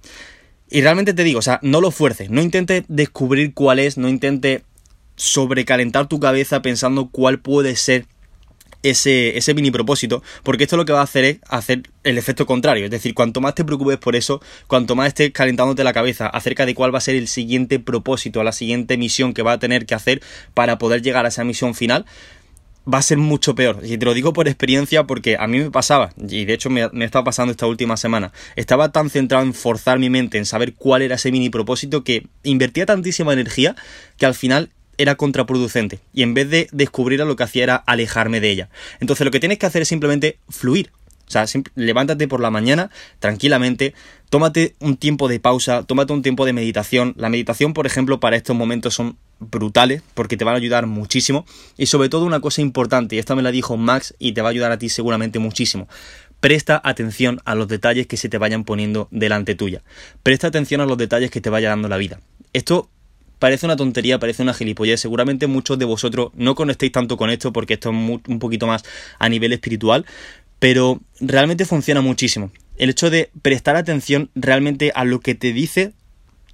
Y 0.70 0.82
realmente 0.82 1.14
te 1.14 1.24
digo, 1.24 1.38
o 1.38 1.42
sea, 1.42 1.60
no 1.62 1.80
lo 1.80 1.90
fuerces, 1.90 2.30
no 2.30 2.42
intentes 2.42 2.84
descubrir 2.88 3.54
cuál 3.54 3.78
es, 3.78 3.96
no 3.96 4.08
intentes 4.08 4.62
sobrecalentar 5.16 6.06
tu 6.08 6.20
cabeza 6.20 6.62
pensando 6.62 7.08
cuál 7.10 7.40
puede 7.40 7.74
ser 7.76 8.06
ese, 8.82 9.36
ese 9.36 9.54
mini 9.54 9.70
propósito, 9.70 10.22
porque 10.42 10.64
esto 10.64 10.76
lo 10.76 10.84
que 10.84 10.92
va 10.92 11.00
a 11.00 11.04
hacer 11.04 11.24
es 11.24 11.38
hacer 11.48 11.82
el 12.04 12.18
efecto 12.18 12.46
contrario, 12.46 12.84
es 12.84 12.90
decir, 12.90 13.14
cuanto 13.14 13.40
más 13.40 13.54
te 13.54 13.64
preocupes 13.64 13.98
por 13.98 14.16
eso, 14.16 14.40
cuanto 14.66 14.94
más 14.94 15.08
estés 15.08 15.32
calentándote 15.32 15.84
la 15.84 15.92
cabeza 15.92 16.26
acerca 16.26 16.66
de 16.66 16.74
cuál 16.74 16.94
va 16.94 16.98
a 16.98 17.02
ser 17.02 17.16
el 17.16 17.28
siguiente 17.28 17.78
propósito, 17.80 18.42
la 18.42 18.52
siguiente 18.52 18.96
misión 18.96 19.34
que 19.34 19.42
va 19.42 19.52
a 19.52 19.58
tener 19.58 19.86
que 19.86 19.94
hacer 19.94 20.22
para 20.54 20.78
poder 20.78 21.02
llegar 21.02 21.24
a 21.24 21.28
esa 21.28 21.44
misión 21.44 21.74
final, 21.74 22.06
va 22.92 22.98
a 22.98 23.02
ser 23.02 23.18
mucho 23.18 23.54
peor. 23.54 23.80
Y 23.84 23.98
te 23.98 24.06
lo 24.06 24.14
digo 24.14 24.32
por 24.32 24.48
experiencia 24.48 25.04
porque 25.04 25.36
a 25.38 25.46
mí 25.46 25.58
me 25.58 25.70
pasaba, 25.70 26.10
y 26.16 26.44
de 26.44 26.54
hecho 26.54 26.70
me, 26.70 26.88
me 26.92 27.04
estado 27.04 27.24
pasando 27.24 27.50
esta 27.50 27.66
última 27.66 27.96
semana. 27.96 28.32
Estaba 28.56 28.90
tan 28.92 29.10
centrado 29.10 29.44
en 29.44 29.54
forzar 29.54 29.98
mi 29.98 30.08
mente, 30.08 30.38
en 30.38 30.46
saber 30.46 30.74
cuál 30.74 31.02
era 31.02 31.16
ese 31.16 31.30
mini 31.30 31.50
propósito, 31.50 32.02
que 32.04 32.26
invertía 32.42 32.86
tantísima 32.86 33.32
energía 33.32 33.76
que 34.16 34.26
al 34.26 34.34
final 34.34 34.70
era 34.98 35.14
contraproducente 35.14 36.00
y 36.12 36.22
en 36.22 36.34
vez 36.34 36.50
de 36.50 36.68
descubrirla 36.72 37.24
lo 37.24 37.36
que 37.36 37.44
hacía 37.44 37.62
era 37.62 37.76
alejarme 37.76 38.40
de 38.40 38.50
ella. 38.50 38.68
Entonces 39.00 39.24
lo 39.24 39.30
que 39.30 39.40
tienes 39.40 39.58
que 39.58 39.66
hacer 39.66 39.82
es 39.82 39.88
simplemente 39.88 40.38
fluir. 40.48 40.90
O 41.26 41.30
sea, 41.30 41.44
levántate 41.74 42.26
por 42.26 42.40
la 42.40 42.50
mañana 42.50 42.90
tranquilamente, 43.18 43.92
tómate 44.30 44.74
un 44.78 44.96
tiempo 44.96 45.28
de 45.28 45.40
pausa, 45.40 45.82
tómate 45.82 46.14
un 46.14 46.22
tiempo 46.22 46.46
de 46.46 46.54
meditación. 46.54 47.14
La 47.18 47.28
meditación, 47.28 47.74
por 47.74 47.86
ejemplo, 47.86 48.18
para 48.18 48.36
estos 48.36 48.56
momentos 48.56 48.94
son 48.94 49.18
brutales 49.38 50.02
porque 50.14 50.38
te 50.38 50.44
van 50.44 50.54
a 50.54 50.56
ayudar 50.56 50.86
muchísimo. 50.86 51.44
Y 51.76 51.86
sobre 51.86 52.08
todo 52.08 52.24
una 52.24 52.40
cosa 52.40 52.62
importante, 52.62 53.16
y 53.16 53.18
esta 53.18 53.34
me 53.34 53.42
la 53.42 53.50
dijo 53.50 53.76
Max 53.76 54.14
y 54.18 54.32
te 54.32 54.40
va 54.40 54.48
a 54.48 54.50
ayudar 54.52 54.72
a 54.72 54.78
ti 54.78 54.88
seguramente 54.88 55.38
muchísimo. 55.38 55.86
Presta 56.40 56.80
atención 56.82 57.40
a 57.44 57.54
los 57.54 57.68
detalles 57.68 58.06
que 58.06 58.16
se 58.16 58.30
te 58.30 58.38
vayan 58.38 58.64
poniendo 58.64 59.08
delante 59.10 59.54
tuya. 59.54 59.82
Presta 60.22 60.46
atención 60.46 60.80
a 60.80 60.86
los 60.86 60.96
detalles 60.96 61.30
que 61.30 61.42
te 61.42 61.50
vaya 61.50 61.68
dando 61.68 61.88
la 61.88 61.98
vida. 61.98 62.20
Esto 62.54 62.88
parece 63.38 63.66
una 63.66 63.76
tontería, 63.76 64.18
parece 64.18 64.42
una 64.42 64.54
gilipollez. 64.54 65.00
Seguramente 65.00 65.46
muchos 65.46 65.78
de 65.78 65.84
vosotros 65.84 66.30
no 66.34 66.54
conectéis 66.54 66.92
tanto 66.92 67.16
con 67.16 67.30
esto 67.30 67.52
porque 67.52 67.74
esto 67.74 67.90
es 67.90 67.94
un 67.94 68.38
poquito 68.38 68.66
más 68.66 68.84
a 69.18 69.28
nivel 69.28 69.52
espiritual, 69.52 70.06
pero 70.58 71.00
realmente 71.20 71.64
funciona 71.64 72.00
muchísimo. 72.00 72.50
El 72.76 72.90
hecho 72.90 73.10
de 73.10 73.30
prestar 73.42 73.76
atención 73.76 74.30
realmente 74.34 74.92
a 74.94 75.04
lo 75.04 75.20
que 75.20 75.34
te 75.34 75.52
dice 75.52 75.92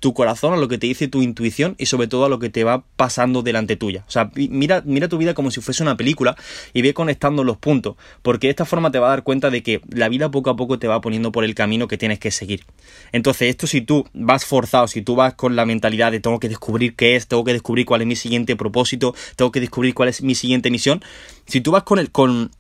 tu 0.04 0.12
corazón, 0.12 0.52
a 0.52 0.58
lo 0.58 0.68
que 0.68 0.76
te 0.76 0.86
dice 0.86 1.08
tu 1.08 1.22
intuición 1.22 1.76
y 1.78 1.86
sobre 1.86 2.08
todo 2.08 2.26
a 2.26 2.28
lo 2.28 2.38
que 2.38 2.50
te 2.50 2.62
va 2.62 2.84
pasando 2.96 3.40
delante 3.40 3.74
tuya. 3.74 4.04
O 4.06 4.10
sea, 4.10 4.30
mira, 4.34 4.82
mira 4.84 5.08
tu 5.08 5.16
vida 5.16 5.32
como 5.32 5.50
si 5.50 5.62
fuese 5.62 5.82
una 5.82 5.96
película 5.96 6.36
y 6.74 6.82
ve 6.82 6.92
conectando 6.92 7.42
los 7.42 7.56
puntos, 7.56 7.96
porque 8.20 8.48
de 8.48 8.50
esta 8.50 8.66
forma 8.66 8.90
te 8.90 8.98
va 8.98 9.06
a 9.06 9.10
dar 9.10 9.22
cuenta 9.22 9.48
de 9.48 9.62
que 9.62 9.80
la 9.88 10.10
vida 10.10 10.30
poco 10.30 10.50
a 10.50 10.56
poco 10.56 10.78
te 10.78 10.88
va 10.88 11.00
poniendo 11.00 11.32
por 11.32 11.42
el 11.42 11.54
camino 11.54 11.88
que 11.88 11.96
tienes 11.96 12.18
que 12.18 12.30
seguir. 12.30 12.66
Entonces, 13.12 13.48
esto 13.48 13.66
si 13.66 13.80
tú 13.80 14.06
vas 14.12 14.44
forzado, 14.44 14.88
si 14.88 15.00
tú 15.00 15.16
vas 15.16 15.32
con 15.32 15.56
la 15.56 15.64
mentalidad 15.64 16.12
de 16.12 16.20
tengo 16.20 16.38
que 16.38 16.50
descubrir 16.50 16.96
qué 16.96 17.16
es, 17.16 17.26
tengo 17.26 17.42
que 17.42 17.54
descubrir 17.54 17.86
cuál 17.86 18.02
es 18.02 18.06
mi 18.06 18.16
siguiente 18.16 18.56
propósito, 18.56 19.14
tengo 19.36 19.52
que 19.52 19.60
descubrir 19.60 19.94
cuál 19.94 20.10
es 20.10 20.20
mi 20.20 20.34
siguiente 20.34 20.70
misión, 20.70 21.02
si 21.46 21.62
tú 21.62 21.70
vas 21.70 21.84
con 21.84 21.98
el 21.98 22.10
con 22.10 22.50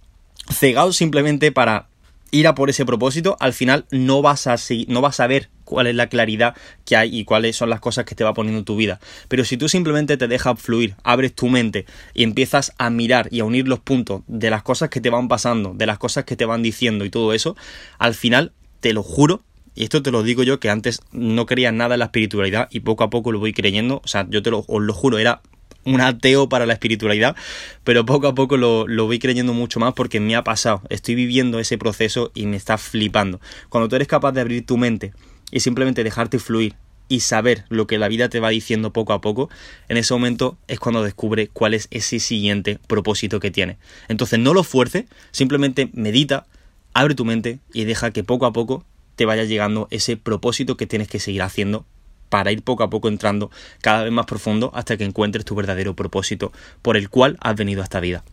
cegado 0.50 0.94
simplemente 0.94 1.52
para 1.52 1.88
ir 2.30 2.46
a 2.46 2.54
por 2.54 2.70
ese 2.70 2.84
propósito, 2.84 3.36
al 3.40 3.52
final 3.52 3.86
no 3.90 4.22
vas 4.22 4.46
a 4.46 4.56
no 4.88 5.00
vas 5.00 5.20
a 5.20 5.26
ver 5.26 5.50
cuál 5.64 5.86
es 5.86 5.94
la 5.94 6.08
claridad 6.08 6.54
que 6.84 6.96
hay 6.96 7.16
y 7.16 7.24
cuáles 7.24 7.56
son 7.56 7.70
las 7.70 7.80
cosas 7.80 8.04
que 8.04 8.14
te 8.14 8.24
va 8.24 8.34
poniendo 8.34 8.64
tu 8.64 8.76
vida. 8.76 9.00
Pero 9.28 9.44
si 9.44 9.56
tú 9.56 9.68
simplemente 9.68 10.16
te 10.16 10.28
dejas 10.28 10.60
fluir, 10.60 10.94
abres 11.02 11.34
tu 11.34 11.48
mente 11.48 11.86
y 12.12 12.22
empiezas 12.22 12.72
a 12.78 12.90
mirar 12.90 13.28
y 13.30 13.40
a 13.40 13.44
unir 13.44 13.68
los 13.68 13.80
puntos 13.80 14.22
de 14.26 14.50
las 14.50 14.62
cosas 14.62 14.90
que 14.90 15.00
te 15.00 15.10
van 15.10 15.28
pasando, 15.28 15.74
de 15.74 15.86
las 15.86 15.98
cosas 15.98 16.24
que 16.24 16.36
te 16.36 16.44
van 16.44 16.62
diciendo 16.62 17.04
y 17.04 17.10
todo 17.10 17.32
eso, 17.32 17.56
al 17.98 18.14
final, 18.14 18.52
te 18.80 18.92
lo 18.92 19.02
juro, 19.02 19.42
y 19.74 19.84
esto 19.84 20.02
te 20.02 20.10
lo 20.10 20.22
digo 20.22 20.42
yo 20.42 20.60
que 20.60 20.70
antes 20.70 21.00
no 21.12 21.46
creía 21.46 21.72
nada 21.72 21.94
en 21.94 22.00
la 22.00 22.06
espiritualidad 22.06 22.68
y 22.70 22.80
poco 22.80 23.04
a 23.04 23.10
poco 23.10 23.32
lo 23.32 23.40
voy 23.40 23.52
creyendo, 23.52 24.00
o 24.04 24.08
sea, 24.08 24.26
yo 24.28 24.42
te 24.42 24.50
lo, 24.50 24.64
os 24.68 24.82
lo 24.82 24.92
juro, 24.92 25.18
era 25.18 25.42
un 25.84 26.00
ateo 26.00 26.48
para 26.48 26.66
la 26.66 26.74
espiritualidad, 26.74 27.36
pero 27.84 28.04
poco 28.04 28.26
a 28.26 28.34
poco 28.34 28.56
lo, 28.56 28.86
lo, 28.86 29.06
voy 29.06 29.18
creyendo 29.18 29.52
mucho 29.52 29.80
más 29.80 29.94
porque 29.94 30.20
me 30.20 30.36
ha 30.36 30.44
pasado, 30.44 30.82
estoy 30.88 31.14
viviendo 31.14 31.58
ese 31.58 31.78
proceso 31.78 32.30
y 32.34 32.46
me 32.46 32.56
está 32.56 32.78
flipando. 32.78 33.40
Cuando 33.68 33.88
tú 33.88 33.96
eres 33.96 34.08
capaz 34.08 34.32
de 34.32 34.40
abrir 34.40 34.66
tu 34.66 34.76
mente 34.76 35.12
y 35.50 35.60
simplemente 35.60 36.04
dejarte 36.04 36.38
fluir 36.38 36.74
y 37.08 37.20
saber 37.20 37.64
lo 37.68 37.86
que 37.86 37.98
la 37.98 38.08
vida 38.08 38.28
te 38.28 38.40
va 38.40 38.48
diciendo 38.48 38.92
poco 38.92 39.12
a 39.12 39.20
poco, 39.20 39.50
en 39.88 39.96
ese 39.96 40.14
momento 40.14 40.56
es 40.68 40.80
cuando 40.80 41.02
descubre 41.02 41.48
cuál 41.48 41.74
es 41.74 41.88
ese 41.90 42.18
siguiente 42.18 42.78
propósito 42.86 43.40
que 43.40 43.50
tiene. 43.50 43.76
Entonces 44.08 44.38
no 44.38 44.54
lo 44.54 44.64
fuerce, 44.64 45.06
simplemente 45.30 45.90
medita, 45.92 46.46
abre 46.94 47.14
tu 47.14 47.24
mente 47.24 47.58
y 47.72 47.84
deja 47.84 48.10
que 48.10 48.24
poco 48.24 48.46
a 48.46 48.52
poco 48.52 48.84
te 49.16 49.26
vaya 49.26 49.44
llegando 49.44 49.86
ese 49.90 50.16
propósito 50.16 50.76
que 50.76 50.86
tienes 50.86 51.08
que 51.08 51.20
seguir 51.20 51.42
haciendo 51.42 51.86
para 52.34 52.50
ir 52.50 52.62
poco 52.62 52.82
a 52.82 52.90
poco 52.90 53.06
entrando 53.06 53.52
cada 53.80 54.02
vez 54.02 54.12
más 54.12 54.26
profundo 54.26 54.72
hasta 54.74 54.96
que 54.96 55.04
encuentres 55.04 55.44
tu 55.44 55.54
verdadero 55.54 55.94
propósito 55.94 56.50
por 56.82 56.96
el 56.96 57.08
cual 57.08 57.38
has 57.40 57.54
venido 57.54 57.80
a 57.80 57.84
esta 57.84 58.00
vida. 58.00 58.24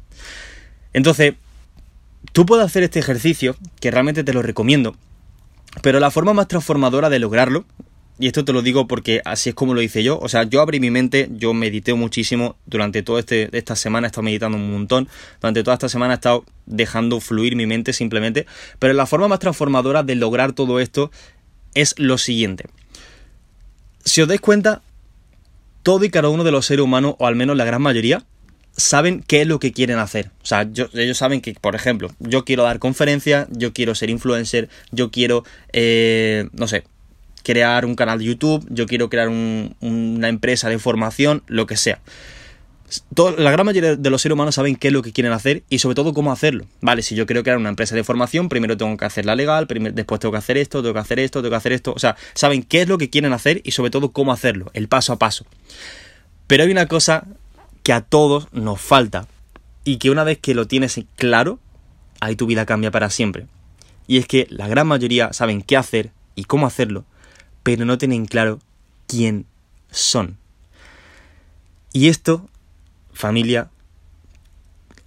Entonces, 0.91 1.35
tú 2.31 2.47
puedes 2.47 2.65
hacer 2.65 2.81
este 2.81 2.97
ejercicio, 2.97 3.55
que 3.79 3.91
realmente 3.91 4.23
te 4.23 4.33
lo 4.33 4.41
recomiendo, 4.41 4.95
pero 5.83 5.99
la 5.99 6.09
forma 6.09 6.33
más 6.33 6.47
transformadora 6.47 7.11
de 7.11 7.19
lograrlo, 7.19 7.63
y 8.17 8.25
esto 8.25 8.43
te 8.43 8.53
lo 8.53 8.63
digo 8.63 8.87
porque 8.87 9.21
así 9.23 9.49
es 9.49 9.55
como 9.55 9.75
lo 9.75 9.83
hice 9.83 10.01
yo, 10.01 10.17
o 10.17 10.27
sea, 10.29 10.45
yo 10.45 10.61
abrí 10.61 10.79
mi 10.79 10.89
mente, 10.89 11.29
yo 11.33 11.53
medité 11.53 11.93
muchísimo 11.93 12.55
durante 12.65 13.03
toda 13.03 13.19
este, 13.19 13.55
esta 13.55 13.75
semana, 13.75 14.07
he 14.07 14.09
estado 14.09 14.23
meditando 14.23 14.57
un 14.57 14.71
montón, 14.71 15.09
durante 15.39 15.61
toda 15.61 15.75
esta 15.75 15.89
semana 15.89 16.15
he 16.15 16.15
estado 16.15 16.43
dejando 16.65 17.19
fluir 17.19 17.55
mi 17.55 17.67
mente 17.67 17.93
simplemente, 17.93 18.47
pero 18.79 18.95
la 18.95 19.05
forma 19.05 19.27
más 19.27 19.37
transformadora 19.37 20.01
de 20.01 20.15
lograr 20.15 20.53
todo 20.53 20.79
esto 20.79 21.11
es 21.75 21.93
lo 21.99 22.17
siguiente. 22.17 22.65
Si 24.05 24.21
os 24.21 24.27
dais 24.27 24.41
cuenta, 24.41 24.81
todo 25.83 26.05
y 26.05 26.09
cada 26.09 26.29
uno 26.29 26.43
de 26.43 26.51
los 26.51 26.65
seres 26.65 26.83
humanos, 26.83 27.15
o 27.17 27.27
al 27.27 27.35
menos 27.35 27.57
la 27.57 27.65
gran 27.65 27.81
mayoría, 27.81 28.23
saben 28.75 29.23
qué 29.25 29.41
es 29.41 29.47
lo 29.47 29.59
que 29.59 29.71
quieren 29.71 29.99
hacer. 29.99 30.31
O 30.41 30.45
sea, 30.45 30.61
ellos 30.61 31.17
saben 31.17 31.41
que, 31.41 31.53
por 31.53 31.75
ejemplo, 31.75 32.09
yo 32.19 32.45
quiero 32.45 32.63
dar 32.63 32.79
conferencias, 32.79 33.47
yo 33.51 33.73
quiero 33.73 33.95
ser 33.95 34.09
influencer, 34.09 34.69
yo 34.91 35.11
quiero, 35.11 35.43
eh, 35.73 36.47
no 36.53 36.67
sé, 36.67 36.83
crear 37.43 37.85
un 37.85 37.95
canal 37.95 38.19
de 38.19 38.25
YouTube, 38.25 38.65
yo 38.69 38.85
quiero 38.85 39.09
crear 39.09 39.29
una 39.29 40.29
empresa 40.29 40.69
de 40.69 40.79
formación, 40.79 41.43
lo 41.47 41.65
que 41.65 41.77
sea. 41.77 41.99
La 43.37 43.51
gran 43.51 43.65
mayoría 43.65 43.95
de 43.95 44.09
los 44.09 44.21
seres 44.21 44.33
humanos 44.33 44.55
saben 44.55 44.75
qué 44.75 44.87
es 44.87 44.93
lo 44.93 45.01
que 45.01 45.13
quieren 45.13 45.31
hacer 45.31 45.63
y 45.69 45.79
sobre 45.79 45.95
todo 45.95 46.13
cómo 46.13 46.31
hacerlo. 46.31 46.65
Vale, 46.81 47.01
si 47.01 47.15
yo 47.15 47.25
quiero 47.25 47.43
crear 47.43 47.57
una 47.57 47.69
empresa 47.69 47.95
de 47.95 48.03
formación, 48.03 48.49
primero 48.49 48.75
tengo 48.75 48.97
que 48.97 49.05
hacerla 49.05 49.35
legal, 49.35 49.67
después 49.67 50.19
tengo 50.19 50.31
que 50.33 50.37
hacer 50.37 50.57
esto, 50.57 50.81
tengo 50.81 50.93
que 50.93 50.99
hacer 50.99 51.19
esto, 51.19 51.41
tengo 51.41 51.51
que 51.51 51.57
hacer 51.57 51.71
esto. 51.71 51.93
O 51.93 51.99
sea, 51.99 52.17
saben 52.33 52.63
qué 52.63 52.81
es 52.81 52.89
lo 52.89 52.97
que 52.97 53.09
quieren 53.09 53.33
hacer 53.33 53.61
y 53.63 53.71
sobre 53.71 53.91
todo 53.91 54.11
cómo 54.11 54.33
hacerlo, 54.33 54.71
el 54.73 54.87
paso 54.87 55.13
a 55.13 55.19
paso. 55.19 55.45
Pero 56.47 56.63
hay 56.63 56.71
una 56.71 56.87
cosa 56.87 57.27
que 57.83 57.93
a 57.93 58.01
todos 58.01 58.47
nos 58.51 58.81
falta 58.81 59.27
y 59.85 59.97
que 59.97 60.09
una 60.09 60.23
vez 60.23 60.37
que 60.37 60.53
lo 60.53 60.67
tienes 60.67 60.99
claro, 61.15 61.59
ahí 62.19 62.35
tu 62.35 62.45
vida 62.45 62.65
cambia 62.65 62.91
para 62.91 63.09
siempre. 63.09 63.47
Y 64.07 64.17
es 64.17 64.27
que 64.27 64.47
la 64.49 64.67
gran 64.67 64.87
mayoría 64.87 65.31
saben 65.31 65.61
qué 65.61 65.77
hacer 65.77 66.11
y 66.35 66.43
cómo 66.43 66.67
hacerlo, 66.67 67.05
pero 67.63 67.85
no 67.85 67.97
tienen 67.97 68.25
claro 68.25 68.59
quién 69.07 69.45
son. 69.91 70.37
Y 71.93 72.09
esto, 72.09 72.49
familia, 73.21 73.69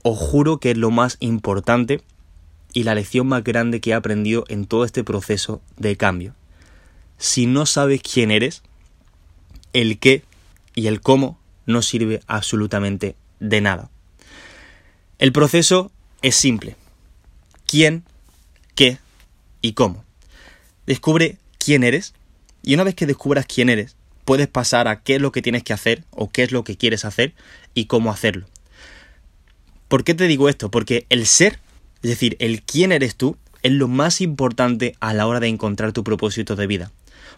os 0.02 0.18
juro 0.18 0.58
que 0.58 0.70
es 0.70 0.78
lo 0.78 0.90
más 0.90 1.16
importante 1.20 2.00
y 2.72 2.84
la 2.84 2.94
lección 2.94 3.26
más 3.26 3.44
grande 3.44 3.80
que 3.80 3.90
he 3.90 3.94
aprendido 3.94 4.44
en 4.48 4.66
todo 4.66 4.84
este 4.84 5.04
proceso 5.04 5.60
de 5.76 5.96
cambio. 5.96 6.34
Si 7.18 7.46
no 7.46 7.66
sabes 7.66 8.00
quién 8.02 8.30
eres, 8.30 8.62
el 9.72 9.98
qué 9.98 10.22
y 10.74 10.86
el 10.86 11.00
cómo 11.00 11.38
no 11.66 11.82
sirve 11.82 12.20
absolutamente 12.26 13.16
de 13.40 13.60
nada. 13.60 13.90
El 15.18 15.32
proceso 15.32 15.90
es 16.22 16.36
simple. 16.36 16.76
¿Quién, 17.66 18.04
qué 18.74 18.98
y 19.62 19.72
cómo? 19.72 20.04
Descubre 20.86 21.38
quién 21.58 21.82
eres 21.82 22.14
y 22.62 22.74
una 22.74 22.84
vez 22.84 22.94
que 22.94 23.06
descubras 23.06 23.46
quién 23.46 23.68
eres, 23.68 23.96
puedes 24.24 24.48
pasar 24.48 24.88
a 24.88 25.00
qué 25.00 25.16
es 25.16 25.20
lo 25.20 25.32
que 25.32 25.42
tienes 25.42 25.62
que 25.62 25.72
hacer 25.72 26.04
o 26.10 26.30
qué 26.30 26.42
es 26.42 26.52
lo 26.52 26.64
que 26.64 26.76
quieres 26.76 27.04
hacer 27.04 27.34
y 27.74 27.86
cómo 27.86 28.10
hacerlo. 28.10 28.46
¿Por 29.88 30.04
qué 30.04 30.14
te 30.14 30.26
digo 30.26 30.48
esto? 30.48 30.70
Porque 30.70 31.06
el 31.10 31.26
ser, 31.26 31.58
es 32.02 32.10
decir, 32.10 32.36
el 32.40 32.62
quién 32.62 32.92
eres 32.92 33.16
tú, 33.16 33.36
es 33.62 33.72
lo 33.72 33.88
más 33.88 34.20
importante 34.20 34.94
a 35.00 35.14
la 35.14 35.26
hora 35.26 35.40
de 35.40 35.48
encontrar 35.48 35.92
tu 35.92 36.04
propósito 36.04 36.56
de 36.56 36.66
vida. 36.66 36.90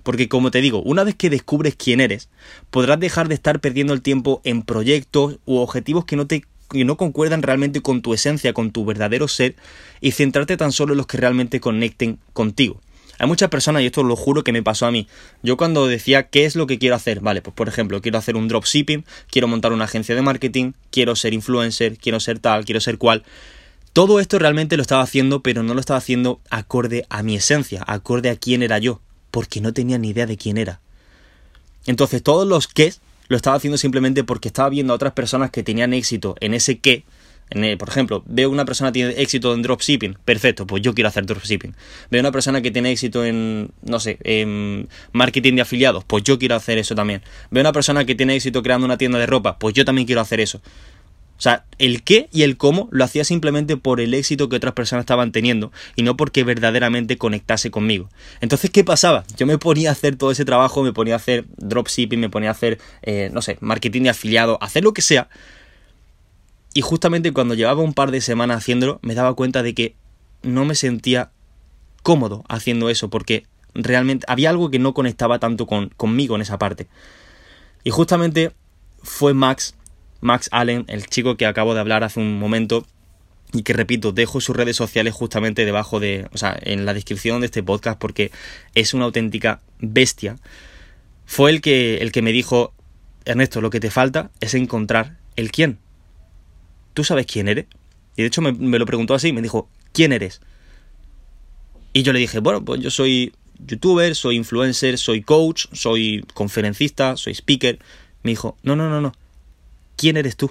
Porque 0.02 0.28
como 0.28 0.50
te 0.50 0.60
digo, 0.60 0.82
una 0.82 1.04
vez 1.04 1.14
que 1.14 1.30
descubres 1.30 1.74
quién 1.76 2.00
eres, 2.00 2.28
podrás 2.70 3.00
dejar 3.00 3.28
de 3.28 3.34
estar 3.34 3.60
perdiendo 3.60 3.92
el 3.92 4.02
tiempo 4.02 4.40
en 4.44 4.62
proyectos 4.62 5.38
u 5.44 5.56
objetivos 5.56 6.04
que 6.04 6.16
no 6.16 6.26
te 6.26 6.44
no 6.72 6.96
concuerdan 6.96 7.42
realmente 7.42 7.80
con 7.80 8.02
tu 8.02 8.12
esencia, 8.12 8.52
con 8.52 8.72
tu 8.72 8.84
verdadero 8.84 9.28
ser, 9.28 9.54
y 10.00 10.12
centrarte 10.12 10.56
tan 10.56 10.72
solo 10.72 10.94
en 10.94 10.98
los 10.98 11.06
que 11.06 11.16
realmente 11.16 11.60
conecten 11.60 12.18
contigo. 12.32 12.80
Hay 13.18 13.26
muchas 13.26 13.48
personas, 13.48 13.82
y 13.82 13.86
esto 13.86 14.02
lo 14.02 14.16
juro 14.16 14.44
que 14.44 14.52
me 14.52 14.62
pasó 14.62 14.86
a 14.86 14.90
mí. 14.90 15.06
Yo 15.42 15.56
cuando 15.56 15.86
decía 15.86 16.24
qué 16.24 16.44
es 16.44 16.56
lo 16.56 16.66
que 16.66 16.78
quiero 16.78 16.96
hacer, 16.96 17.20
vale, 17.20 17.42
pues 17.42 17.54
por 17.54 17.68
ejemplo, 17.68 18.00
quiero 18.00 18.18
hacer 18.18 18.36
un 18.36 18.48
dropshipping, 18.48 19.04
quiero 19.30 19.48
montar 19.48 19.72
una 19.72 19.84
agencia 19.84 20.14
de 20.14 20.22
marketing, 20.22 20.72
quiero 20.90 21.16
ser 21.16 21.34
influencer, 21.34 21.96
quiero 21.98 22.20
ser 22.20 22.38
tal, 22.38 22.64
quiero 22.64 22.80
ser 22.80 22.98
cual. 22.98 23.22
Todo 23.92 24.20
esto 24.20 24.38
realmente 24.38 24.76
lo 24.76 24.82
estaba 24.82 25.02
haciendo, 25.02 25.40
pero 25.40 25.62
no 25.62 25.72
lo 25.72 25.80
estaba 25.80 25.98
haciendo 25.98 26.40
acorde 26.50 27.06
a 27.08 27.22
mi 27.22 27.36
esencia, 27.36 27.82
acorde 27.86 28.28
a 28.28 28.36
quién 28.36 28.62
era 28.62 28.78
yo 28.78 29.00
porque 29.36 29.60
no 29.60 29.74
tenía 29.74 29.98
ni 29.98 30.08
idea 30.08 30.24
de 30.24 30.38
quién 30.38 30.56
era. 30.56 30.80
Entonces 31.84 32.22
todos 32.22 32.48
los 32.48 32.66
qué 32.66 32.94
lo 33.28 33.36
estaba 33.36 33.56
haciendo 33.56 33.76
simplemente 33.76 34.24
porque 34.24 34.48
estaba 34.48 34.70
viendo 34.70 34.94
a 34.94 34.96
otras 34.96 35.12
personas 35.12 35.50
que 35.50 35.62
tenían 35.62 35.92
éxito 35.92 36.36
en 36.40 36.54
ese 36.54 36.78
qué. 36.78 37.04
En 37.50 37.78
por 37.78 37.88
ejemplo, 37.88 38.24
veo 38.26 38.50
una 38.50 38.64
persona 38.64 38.90
que 38.90 38.94
tiene 38.94 39.22
éxito 39.22 39.54
en 39.54 39.62
dropshipping, 39.62 40.18
perfecto, 40.24 40.66
pues 40.66 40.82
yo 40.82 40.94
quiero 40.94 41.08
hacer 41.08 41.26
dropshipping. 41.26 41.74
Veo 42.10 42.20
una 42.20 42.32
persona 42.32 42.60
que 42.60 42.72
tiene 42.72 42.90
éxito 42.90 43.24
en, 43.24 43.70
no 43.82 44.00
sé, 44.00 44.18
en 44.24 44.88
marketing 45.12 45.54
de 45.54 45.62
afiliados, 45.62 46.04
pues 46.04 46.24
yo 46.24 46.38
quiero 46.38 46.56
hacer 46.56 46.78
eso 46.78 46.94
también. 46.94 47.22
Veo 47.50 47.60
una 47.60 47.72
persona 47.72 48.04
que 48.04 48.16
tiene 48.16 48.34
éxito 48.34 48.62
creando 48.62 48.84
una 48.84 48.98
tienda 48.98 49.18
de 49.18 49.26
ropa, 49.26 49.58
pues 49.58 49.74
yo 49.74 49.84
también 49.84 50.06
quiero 50.06 50.20
hacer 50.20 50.40
eso. 50.40 50.60
O 51.38 51.42
sea, 51.42 51.64
el 51.78 52.02
qué 52.02 52.28
y 52.32 52.42
el 52.42 52.56
cómo 52.56 52.88
lo 52.90 53.04
hacía 53.04 53.22
simplemente 53.22 53.76
por 53.76 54.00
el 54.00 54.14
éxito 54.14 54.48
que 54.48 54.56
otras 54.56 54.72
personas 54.72 55.02
estaban 55.02 55.32
teniendo 55.32 55.70
y 55.94 56.02
no 56.02 56.16
porque 56.16 56.44
verdaderamente 56.44 57.18
conectase 57.18 57.70
conmigo. 57.70 58.08
Entonces, 58.40 58.70
¿qué 58.70 58.84
pasaba? 58.84 59.24
Yo 59.36 59.46
me 59.46 59.58
ponía 59.58 59.90
a 59.90 59.92
hacer 59.92 60.16
todo 60.16 60.30
ese 60.30 60.46
trabajo, 60.46 60.82
me 60.82 60.94
ponía 60.94 61.14
a 61.14 61.18
hacer 61.18 61.44
dropshipping, 61.58 62.18
me 62.18 62.30
ponía 62.30 62.48
a 62.48 62.52
hacer, 62.52 62.78
eh, 63.02 63.28
no 63.32 63.42
sé, 63.42 63.58
marketing 63.60 64.04
de 64.04 64.10
afiliado, 64.10 64.58
hacer 64.62 64.82
lo 64.82 64.94
que 64.94 65.02
sea. 65.02 65.28
Y 66.76 66.82
justamente 66.82 67.32
cuando 67.32 67.54
llevaba 67.54 67.80
un 67.80 67.94
par 67.94 68.10
de 68.10 68.20
semanas 68.20 68.58
haciéndolo, 68.58 68.98
me 69.00 69.14
daba 69.14 69.32
cuenta 69.32 69.62
de 69.62 69.72
que 69.72 69.96
no 70.42 70.66
me 70.66 70.74
sentía 70.74 71.30
cómodo 72.02 72.44
haciendo 72.50 72.90
eso 72.90 73.08
porque 73.08 73.44
realmente 73.72 74.26
había 74.28 74.50
algo 74.50 74.70
que 74.70 74.78
no 74.78 74.92
conectaba 74.92 75.38
tanto 75.38 75.66
con, 75.66 75.88
conmigo 75.96 76.36
en 76.36 76.42
esa 76.42 76.58
parte. 76.58 76.86
Y 77.82 77.88
justamente 77.88 78.52
fue 79.02 79.32
Max 79.32 79.74
Max 80.20 80.50
Allen, 80.52 80.84
el 80.88 81.06
chico 81.06 81.38
que 81.38 81.46
acabo 81.46 81.72
de 81.72 81.80
hablar 81.80 82.04
hace 82.04 82.20
un 82.20 82.38
momento, 82.38 82.84
y 83.54 83.62
que 83.62 83.72
repito, 83.72 84.12
dejo 84.12 84.42
sus 84.42 84.54
redes 84.54 84.76
sociales 84.76 85.14
justamente 85.14 85.64
debajo 85.64 85.98
de, 85.98 86.28
o 86.34 86.36
sea, 86.36 86.58
en 86.60 86.84
la 86.84 86.92
descripción 86.92 87.40
de 87.40 87.46
este 87.46 87.62
podcast 87.62 87.98
porque 87.98 88.32
es 88.74 88.92
una 88.92 89.06
auténtica 89.06 89.62
bestia. 89.78 90.36
Fue 91.24 91.50
el 91.50 91.62
que, 91.62 92.02
el 92.02 92.12
que 92.12 92.20
me 92.20 92.32
dijo, 92.32 92.74
Ernesto, 93.24 93.62
lo 93.62 93.70
que 93.70 93.80
te 93.80 93.90
falta 93.90 94.30
es 94.40 94.52
encontrar 94.52 95.16
el 95.36 95.50
quién. 95.50 95.78
¿Tú 96.96 97.04
sabes 97.04 97.26
quién 97.26 97.46
eres? 97.46 97.66
Y 98.16 98.22
de 98.22 98.28
hecho 98.28 98.40
me, 98.40 98.78
lo 98.78 98.86
preguntó 98.86 99.12
así, 99.12 99.30
me 99.34 99.42
dijo, 99.42 99.68
¿quién 99.92 100.14
eres? 100.14 100.40
Y 101.92 102.04
yo 102.04 102.14
le 102.14 102.18
dije, 102.18 102.38
bueno, 102.38 102.64
pues 102.64 102.80
yo 102.80 102.90
soy 102.90 103.34
youtuber, 103.58 104.14
soy 104.14 104.36
influencer, 104.36 104.96
soy 104.96 105.20
coach, 105.20 105.66
soy 105.72 106.24
conferencista, 106.32 107.18
soy 107.18 107.34
speaker. 107.34 107.78
Me 108.22 108.30
dijo, 108.30 108.56
no, 108.62 108.76
no, 108.76 108.88
no, 108.88 109.02
no 109.02 109.12
¿quién 109.96 110.16
eres 110.16 110.36
tú? 110.36 110.50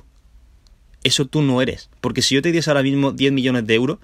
Eso 1.03 1.25
tú 1.25 1.41
no 1.41 1.63
eres. 1.63 1.89
Porque 1.99 2.21
si 2.21 2.35
yo 2.35 2.43
te 2.43 2.51
diese 2.51 2.69
ahora 2.69 2.83
mismo 2.83 3.11
10 3.11 3.33
millones 3.33 3.65
de 3.65 3.73
euros 3.73 3.97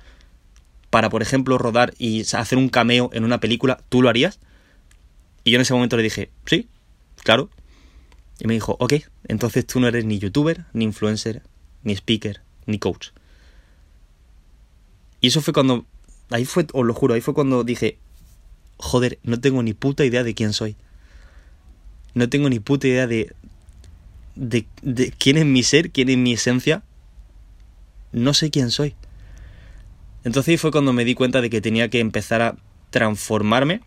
para, 0.89 1.11
por 1.11 1.21
ejemplo, 1.21 1.59
rodar 1.59 1.93
y 1.99 2.21
hacer 2.33 2.57
un 2.57 2.69
cameo 2.69 3.11
en 3.13 3.23
una 3.23 3.39
película, 3.39 3.83
¿tú 3.89 4.01
lo 4.01 4.09
harías? 4.09 4.39
Y 5.43 5.51
yo 5.51 5.57
en 5.57 5.61
ese 5.61 5.75
momento 5.75 5.95
le 5.95 6.01
dije, 6.01 6.31
sí, 6.47 6.67
claro. 7.23 7.51
Y 8.39 8.47
me 8.47 8.55
dijo, 8.55 8.77
ok, 8.79 8.93
entonces 9.27 9.67
tú 9.67 9.79
no 9.79 9.87
eres 9.87 10.05
ni 10.05 10.17
youtuber, 10.17 10.65
ni 10.73 10.85
influencer, 10.85 11.43
ni 11.83 11.93
speaker, 11.93 12.41
ni 12.65 12.79
coach. 12.79 13.09
Y 15.19 15.27
eso 15.27 15.41
fue 15.41 15.53
cuando, 15.53 15.85
ahí 16.29 16.45
fue, 16.45 16.65
os 16.73 16.85
lo 16.85 16.93
juro, 16.93 17.13
ahí 17.13 17.21
fue 17.21 17.33
cuando 17.33 17.63
dije, 17.63 17.97
joder, 18.77 19.19
no 19.23 19.39
tengo 19.39 19.61
ni 19.63 19.73
puta 19.73 20.03
idea 20.03 20.23
de 20.23 20.33
quién 20.33 20.53
soy. 20.53 20.75
No 22.13 22.27
tengo 22.27 22.49
ni 22.49 22.59
puta 22.59 22.87
idea 22.87 23.07
de, 23.07 23.33
de, 24.35 25.13
quién 25.17 25.37
es 25.37 25.45
mi 25.45 25.63
ser, 25.63 25.91
quién 25.91 26.09
es 26.09 26.17
mi 26.17 26.33
esencia, 26.33 26.83
no 28.11 28.33
sé 28.33 28.49
quién 28.49 28.71
soy. 28.71 28.95
Entonces 30.23 30.59
fue 30.59 30.71
cuando 30.71 30.93
me 30.93 31.05
di 31.05 31.15
cuenta 31.15 31.41
de 31.41 31.49
que 31.49 31.61
tenía 31.61 31.89
que 31.89 31.99
empezar 31.99 32.41
a 32.41 32.57
transformarme, 32.89 33.81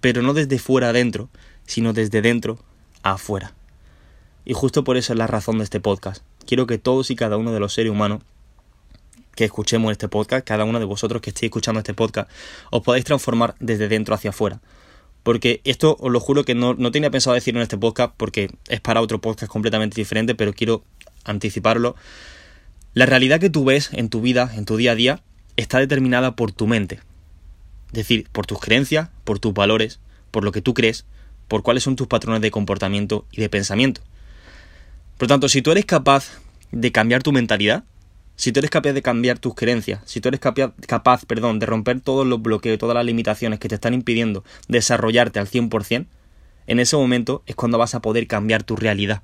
pero 0.00 0.22
no 0.22 0.34
desde 0.34 0.58
fuera 0.58 0.90
adentro, 0.90 1.28
sino 1.66 1.92
desde 1.92 2.22
dentro 2.22 2.58
afuera. 3.02 3.54
Y 4.44 4.54
justo 4.54 4.84
por 4.84 4.96
eso 4.96 5.12
es 5.12 5.18
la 5.18 5.26
razón 5.26 5.58
de 5.58 5.64
este 5.64 5.80
podcast. 5.80 6.22
Quiero 6.48 6.66
que 6.66 6.78
todos 6.78 7.10
y 7.10 7.14
cada 7.14 7.36
uno 7.36 7.52
de 7.52 7.60
los 7.60 7.74
seres 7.74 7.92
humanos 7.92 8.22
que 9.34 9.44
escuchemos 9.44 9.92
este 9.92 10.08
podcast, 10.08 10.46
cada 10.46 10.64
uno 10.64 10.78
de 10.78 10.86
vosotros 10.86 11.20
que 11.20 11.28
estéis 11.28 11.50
escuchando 11.50 11.80
este 11.80 11.92
podcast, 11.92 12.30
os 12.70 12.80
podáis 12.80 13.04
transformar 13.04 13.54
desde 13.60 13.86
dentro 13.86 14.14
hacia 14.14 14.30
afuera. 14.30 14.62
Porque 15.22 15.60
esto 15.64 15.98
os 16.00 16.10
lo 16.10 16.20
juro 16.20 16.44
que 16.44 16.54
no, 16.54 16.74
tenía 16.90 17.10
pensado 17.10 17.34
decirlo 17.34 17.60
en 17.60 17.64
este 17.64 17.76
podcast 17.76 18.14
porque 18.16 18.50
es 18.68 18.80
para 18.80 19.02
otro 19.02 19.20
podcast 19.20 19.52
completamente 19.52 19.96
diferente, 19.96 20.34
pero 20.34 20.54
quiero 20.54 20.82
anticiparlo. 21.24 21.96
La 22.94 23.04
realidad 23.04 23.40
que 23.40 23.50
tú 23.50 23.66
ves 23.66 23.90
en 23.92 24.08
tu 24.08 24.22
vida, 24.22 24.50
en 24.56 24.64
tu 24.64 24.78
día 24.78 24.92
a 24.92 24.94
día, 24.94 25.20
está 25.56 25.80
determinada 25.80 26.34
por 26.34 26.52
tu 26.52 26.66
mente. 26.66 27.00
Es 27.88 27.92
decir, 27.92 28.26
por 28.32 28.46
tus 28.46 28.58
creencias, 28.58 29.10
por 29.24 29.38
tus 29.38 29.52
valores, 29.52 30.00
por 30.30 30.44
lo 30.44 30.52
que 30.52 30.62
tú 30.62 30.72
crees, 30.72 31.04
por 31.46 31.62
cuáles 31.62 31.82
son 31.82 31.94
tus 31.94 32.06
patrones 32.06 32.40
de 32.40 32.50
comportamiento 32.50 33.26
y 33.32 33.42
de 33.42 33.50
pensamiento. 33.50 34.00
Por 35.18 35.26
lo 35.26 35.34
tanto, 35.34 35.48
si 35.48 35.62
tú 35.62 35.72
eres 35.72 35.84
capaz 35.84 36.30
de 36.70 36.92
cambiar 36.92 37.24
tu 37.24 37.32
mentalidad, 37.32 37.82
si 38.36 38.52
tú 38.52 38.60
eres 38.60 38.70
capaz 38.70 38.92
de 38.92 39.02
cambiar 39.02 39.40
tus 39.40 39.52
creencias, 39.52 40.00
si 40.04 40.20
tú 40.20 40.28
eres 40.28 40.38
capaz, 40.38 41.24
perdón, 41.26 41.58
de 41.58 41.66
romper 41.66 42.00
todos 42.00 42.24
los 42.24 42.40
bloqueos, 42.40 42.78
todas 42.78 42.94
las 42.94 43.04
limitaciones 43.04 43.58
que 43.58 43.68
te 43.68 43.74
están 43.74 43.94
impidiendo 43.94 44.44
desarrollarte 44.68 45.40
al 45.40 45.48
100%, 45.48 46.06
en 46.68 46.78
ese 46.78 46.96
momento 46.96 47.42
es 47.46 47.56
cuando 47.56 47.78
vas 47.78 47.96
a 47.96 48.00
poder 48.00 48.28
cambiar 48.28 48.62
tu 48.62 48.76
realidad. 48.76 49.22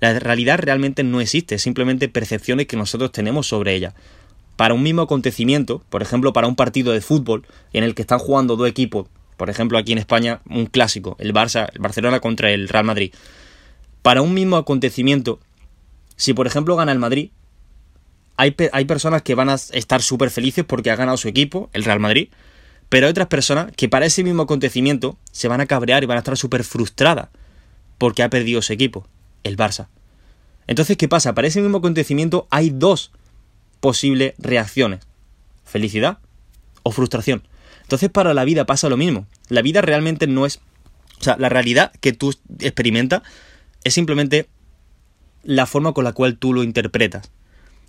La 0.00 0.18
realidad 0.18 0.58
realmente 0.58 1.04
no 1.04 1.20
existe, 1.20 1.60
simplemente 1.60 2.08
percepciones 2.08 2.66
que 2.66 2.76
nosotros 2.76 3.12
tenemos 3.12 3.46
sobre 3.46 3.76
ella. 3.76 3.94
Para 4.56 4.74
un 4.74 4.82
mismo 4.82 5.02
acontecimiento, 5.02 5.80
por 5.90 6.02
ejemplo, 6.02 6.32
para 6.32 6.48
un 6.48 6.56
partido 6.56 6.92
de 6.92 7.02
fútbol 7.02 7.46
en 7.72 7.84
el 7.84 7.94
que 7.94 8.02
están 8.02 8.18
jugando 8.18 8.56
dos 8.56 8.68
equipos, 8.68 9.06
por 9.36 9.48
ejemplo, 9.48 9.78
aquí 9.78 9.92
en 9.92 9.98
España, 9.98 10.40
un 10.50 10.66
clásico, 10.66 11.16
el 11.20 11.32
Barça, 11.32 11.68
el 11.72 11.80
Barcelona 11.80 12.18
contra 12.18 12.50
el 12.50 12.68
Real 12.68 12.84
Madrid. 12.84 13.12
Para 14.02 14.22
un 14.22 14.34
mismo 14.34 14.56
acontecimiento, 14.56 15.40
si 16.16 16.34
por 16.34 16.46
ejemplo 16.46 16.76
gana 16.76 16.92
el 16.92 16.98
Madrid, 16.98 17.30
hay, 18.36 18.84
personas 18.86 19.20
que 19.20 19.34
van 19.34 19.50
a 19.50 19.54
estar 19.54 20.00
súper 20.00 20.30
felices 20.30 20.64
porque 20.64 20.90
ha 20.90 20.96
ganado 20.96 21.18
su 21.18 21.28
equipo, 21.28 21.68
el 21.74 21.84
Real 21.84 22.00
Madrid, 22.00 22.30
pero 22.88 23.06
hay 23.06 23.10
otras 23.10 23.28
personas 23.28 23.70
que 23.76 23.88
para 23.90 24.06
ese 24.06 24.24
mismo 24.24 24.42
acontecimiento 24.42 25.18
se 25.30 25.46
van 25.46 25.60
a 25.60 25.66
cabrear 25.66 26.02
y 26.02 26.06
van 26.06 26.16
a 26.16 26.20
estar 26.20 26.38
súper 26.38 26.64
frustradas 26.64 27.28
porque 27.98 28.22
ha 28.22 28.30
perdido 28.30 28.62
su 28.62 28.72
equipo, 28.72 29.06
el 29.44 29.58
Barça. 29.58 29.88
Entonces, 30.66 30.96
¿qué 30.96 31.06
pasa? 31.06 31.34
Para 31.34 31.48
ese 31.48 31.60
mismo 31.60 31.78
acontecimiento 31.78 32.46
hay 32.48 32.70
dos 32.70 33.10
posibles 33.80 34.34
reacciones. 34.38 35.00
Felicidad 35.64 36.18
o 36.82 36.92
frustración. 36.92 37.42
Entonces, 37.82 38.08
para 38.08 38.32
la 38.32 38.44
vida 38.44 38.64
pasa 38.64 38.88
lo 38.88 38.96
mismo. 38.96 39.26
La 39.48 39.62
vida 39.62 39.82
realmente 39.82 40.26
no 40.26 40.46
es... 40.46 40.60
O 41.20 41.22
sea, 41.22 41.36
la 41.38 41.50
realidad 41.50 41.92
que 42.00 42.14
tú 42.14 42.34
experimentas 42.60 43.22
es 43.84 43.94
simplemente 43.94 44.48
la 45.42 45.66
forma 45.66 45.92
con 45.92 46.04
la 46.04 46.12
cual 46.12 46.36
tú 46.38 46.52
lo 46.52 46.62
interpretas. 46.62 47.30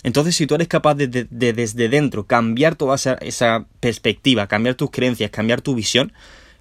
Entonces, 0.03 0.35
si 0.35 0.47
tú 0.47 0.55
eres 0.55 0.67
capaz 0.67 0.95
de, 0.95 1.07
desde 1.07 1.89
dentro 1.89 2.25
cambiar 2.25 2.75
toda 2.75 2.95
esa, 2.95 3.65
perspectiva, 3.79 4.47
cambiar 4.47 4.75
tus 4.75 4.89
creencias, 4.89 5.29
cambiar 5.29 5.61
tu 5.61 5.75
visión, 5.75 6.11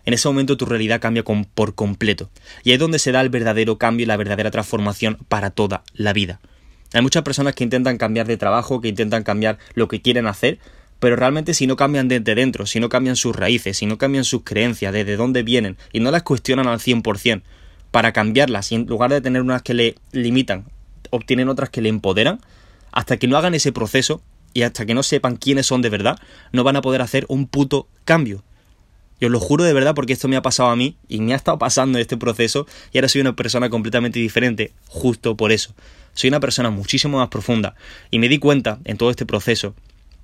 en 0.05 0.15
ese 0.15 0.29
momento 0.29 0.57
tu 0.57 0.67
realidad 0.67 1.01
cambia 1.01 1.25
por 1.25 1.75
completo. 1.75 2.31
Y 2.65 2.71
ahí 2.71 2.75
es 2.75 2.81
donde 2.81 2.99
se 2.99 3.13
da 3.13 3.21
el 3.21 3.29
verdadero 3.31 3.79
cambio 3.79 4.05
y 4.05 4.07
la 4.07 4.17
verdadera 4.17 4.51
transformación 4.51 5.19
para 5.29 5.51
toda 5.51 5.85
la 5.95 6.13
vida. 6.13 6.41
Hay 6.93 7.03
muchas 7.03 7.23
personas 7.23 7.55
que 7.55 7.65
intentan 7.65 7.99
cambiar 7.99 8.27
de 8.27 8.37
trabajo, 8.37 8.81
que 8.81 8.89
intentan 8.89 9.23
cambiar 9.23 9.59
lo 9.75 9.89
que 9.89 10.03
quieren 10.03 10.27
hacer, 10.27 10.59
pero 10.99 11.17
realmente 11.17 11.55
si 11.55 11.67
no 11.67 11.77
cambian 11.77 12.09
desde 12.09 12.35
dentro, 12.35 12.67
si 12.67 12.81
no 12.81 12.89
cambian 12.89 13.17
sus 13.17 13.35
raíces, 13.35 13.79
si 13.79 13.87
no 13.87 13.97
cambian 13.97 14.25
sus 14.25 14.43
creencias, 14.43 14.93
desde 14.93 15.17
dónde 15.17 15.43
vienen, 15.43 15.77
y 15.93 16.01
no 16.01 16.11
las 16.11 16.25
cuestionan 16.25 16.67
al 16.67 16.81
100%, 16.81 17.43
para 17.91 18.13
cambiarlas, 18.13 18.73
y 18.73 18.77
en 18.77 18.87
lugar 18.87 19.11
de 19.11 19.21
tener 19.21 19.43
unas 19.43 19.63
que 19.63 19.75
le 19.75 19.97
limitan, 20.13 20.65
obtienen 21.11 21.49
otras 21.49 21.71
que 21.71 21.83
le 21.83 21.89
empoderan, 21.89 22.41
hasta 22.93 23.17
que 23.17 23.29
no 23.29 23.37
hagan 23.37 23.55
ese 23.55 23.73
proceso 23.73 24.23
y 24.55 24.63
hasta 24.63 24.87
que 24.87 24.95
no 24.95 25.03
sepan 25.03 25.37
quiénes 25.37 25.67
son 25.67 25.83
de 25.83 25.91
verdad, 25.91 26.19
no 26.53 26.65
van 26.65 26.77
a 26.77 26.83
poder 26.83 27.03
hacer 27.03 27.25
un 27.29 27.47
puto 27.47 27.89
cambio. 28.05 28.43
Yo 29.21 29.29
os 29.29 29.33
lo 29.33 29.39
juro 29.39 29.65
de 29.65 29.75
verdad 29.75 29.95
porque 29.95 30.15
esto 30.15 30.29
me 30.29 30.37
ha 30.37 30.43
pasado 30.43 30.71
a 30.71 30.77
mí 30.77 30.97
y 31.07 31.21
me 31.21 31.35
ha 31.35 31.37
estado 31.37 31.59
pasando 31.59 31.99
en 31.99 32.03
este 32.03 32.17
proceso 32.17 32.67
y 32.91 32.99
ahora 32.99 33.09
soy 33.09 33.21
una 33.21 33.37
persona 33.37 33.69
completamente 33.69 34.19
diferente 34.19 34.73
justo 34.87 35.37
por 35.37 35.53
eso. 35.53 35.75
Soy 36.15 36.29
una 36.29 36.41
persona 36.41 36.71
muchísimo 36.71 37.19
más 37.19 37.29
profunda 37.29 37.75
y 38.11 38.19
me 38.19 38.29
di 38.29 38.39
cuenta 38.39 38.79
en 38.85 38.97
todo 38.97 39.11
este 39.11 39.27
proceso 39.27 39.75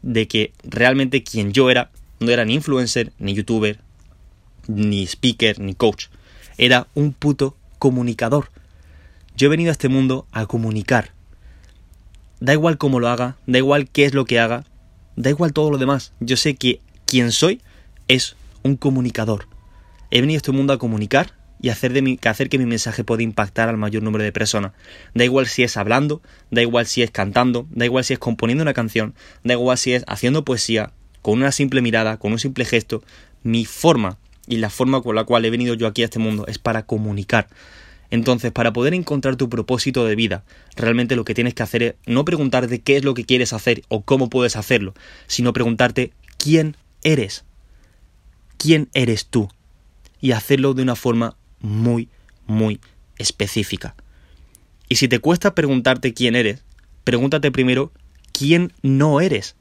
de 0.00 0.26
que 0.26 0.52
realmente 0.64 1.22
quien 1.22 1.52
yo 1.52 1.68
era 1.68 1.90
no 2.20 2.30
era 2.30 2.46
ni 2.46 2.54
influencer, 2.54 3.12
ni 3.18 3.34
youtuber, 3.34 3.78
ni 4.66 5.02
speaker, 5.06 5.60
ni 5.60 5.74
coach. 5.74 6.06
Era 6.58 6.88
un 6.94 7.12
puto 7.12 7.56
comunicador. 7.78 8.50
Yo 9.36 9.46
he 9.46 9.50
venido 9.50 9.70
a 9.70 9.72
este 9.72 9.88
mundo 9.88 10.26
a 10.32 10.46
comunicar, 10.46 11.12
Da 12.38 12.52
igual 12.52 12.76
cómo 12.76 13.00
lo 13.00 13.08
haga, 13.08 13.36
da 13.46 13.58
igual 13.58 13.88
qué 13.88 14.04
es 14.04 14.12
lo 14.12 14.26
que 14.26 14.38
haga, 14.38 14.64
da 15.16 15.30
igual 15.30 15.54
todo 15.54 15.70
lo 15.70 15.78
demás. 15.78 16.12
Yo 16.20 16.36
sé 16.36 16.54
que 16.54 16.80
quien 17.06 17.32
soy 17.32 17.62
es 18.08 18.36
un 18.62 18.76
comunicador. 18.76 19.48
He 20.10 20.20
venido 20.20 20.36
a 20.36 20.38
este 20.38 20.52
mundo 20.52 20.74
a 20.74 20.78
comunicar 20.78 21.32
y 21.62 21.70
hacer, 21.70 21.94
de 21.94 22.18
hacer 22.28 22.50
que 22.50 22.58
mi 22.58 22.66
mensaje 22.66 23.04
pueda 23.04 23.22
impactar 23.22 23.70
al 23.70 23.78
mayor 23.78 24.02
número 24.02 24.22
de 24.22 24.32
personas. 24.32 24.72
Da 25.14 25.24
igual 25.24 25.46
si 25.46 25.62
es 25.62 25.78
hablando, 25.78 26.20
da 26.50 26.60
igual 26.60 26.84
si 26.84 27.02
es 27.02 27.10
cantando, 27.10 27.66
da 27.70 27.86
igual 27.86 28.04
si 28.04 28.12
es 28.12 28.18
componiendo 28.18 28.60
una 28.60 28.74
canción, 28.74 29.14
da 29.42 29.54
igual 29.54 29.78
si 29.78 29.94
es 29.94 30.04
haciendo 30.06 30.44
poesía, 30.44 30.92
con 31.22 31.38
una 31.38 31.52
simple 31.52 31.80
mirada, 31.80 32.18
con 32.18 32.32
un 32.32 32.38
simple 32.38 32.66
gesto. 32.66 33.02
Mi 33.44 33.64
forma 33.64 34.18
y 34.46 34.56
la 34.56 34.70
forma 34.70 35.02
con 35.02 35.14
la 35.14 35.24
cual 35.24 35.44
he 35.44 35.50
venido 35.50 35.74
yo 35.74 35.86
aquí 35.86 36.02
a 36.02 36.06
este 36.06 36.18
mundo 36.18 36.46
es 36.46 36.58
para 36.58 36.86
comunicar. 36.86 37.48
Entonces, 38.10 38.52
para 38.52 38.72
poder 38.72 38.94
encontrar 38.94 39.36
tu 39.36 39.48
propósito 39.48 40.04
de 40.04 40.14
vida, 40.14 40.44
realmente 40.76 41.16
lo 41.16 41.24
que 41.24 41.34
tienes 41.34 41.54
que 41.54 41.62
hacer 41.62 41.82
es 41.82 41.94
no 42.06 42.24
preguntarte 42.24 42.80
qué 42.80 42.96
es 42.96 43.04
lo 43.04 43.14
que 43.14 43.24
quieres 43.24 43.52
hacer 43.52 43.82
o 43.88 44.02
cómo 44.02 44.30
puedes 44.30 44.56
hacerlo, 44.56 44.94
sino 45.26 45.52
preguntarte 45.52 46.12
quién 46.38 46.76
eres. 47.02 47.44
¿Quién 48.58 48.88
eres 48.94 49.26
tú? 49.26 49.48
Y 50.20 50.32
hacerlo 50.32 50.72
de 50.74 50.82
una 50.82 50.96
forma 50.96 51.36
muy, 51.60 52.08
muy 52.46 52.80
específica. 53.18 53.96
Y 54.88 54.96
si 54.96 55.08
te 55.08 55.18
cuesta 55.18 55.54
preguntarte 55.54 56.14
quién 56.14 56.36
eres, 56.36 56.62
pregúntate 57.04 57.50
primero 57.50 57.92
quién 58.32 58.72
no 58.82 59.20
eres. 59.20 59.56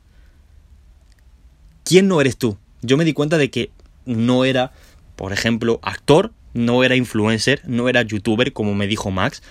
¿Quién 1.83 2.07
no 2.07 2.21
eres 2.21 2.37
tú? 2.37 2.57
Yo 2.81 2.97
me 2.97 3.05
di 3.05 3.13
cuenta 3.13 3.37
de 3.37 3.49
que 3.49 3.71
no 4.05 4.45
era, 4.45 4.71
por 5.15 5.33
ejemplo, 5.33 5.79
actor 5.83 6.33
no 6.53 6.83
era 6.83 6.95
influencer, 6.95 7.61
no 7.65 7.89
era 7.89 8.01
youtuber, 8.01 8.53
como 8.53 8.75
me 8.75 8.87
dijo 8.87 9.11
Max. 9.11 9.43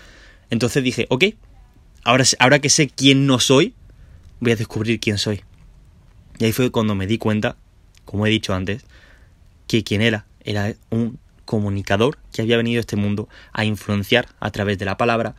Entonces 0.50 0.82
dije, 0.82 1.06
ok, 1.10 1.24
ahora, 2.02 2.24
ahora 2.38 2.58
que 2.58 2.70
sé 2.70 2.88
quién 2.88 3.26
no 3.26 3.38
soy, 3.40 3.74
voy 4.40 4.52
a 4.52 4.56
descubrir 4.56 5.00
quién 5.00 5.18
soy. 5.18 5.42
Y 6.38 6.44
ahí 6.44 6.52
fue 6.52 6.70
cuando 6.70 6.94
me 6.94 7.06
di 7.06 7.18
cuenta, 7.18 7.56
como 8.04 8.26
he 8.26 8.30
dicho 8.30 8.54
antes, 8.54 8.84
que 9.66 9.84
quién 9.84 10.02
era. 10.02 10.26
Era 10.44 10.74
un 10.90 11.18
comunicador 11.44 12.18
que 12.32 12.42
había 12.42 12.56
venido 12.56 12.78
a 12.78 12.80
este 12.80 12.96
mundo 12.96 13.28
a 13.52 13.64
influenciar 13.64 14.28
a 14.40 14.50
través 14.50 14.78
de 14.78 14.84
la 14.84 14.96
palabra, 14.96 15.34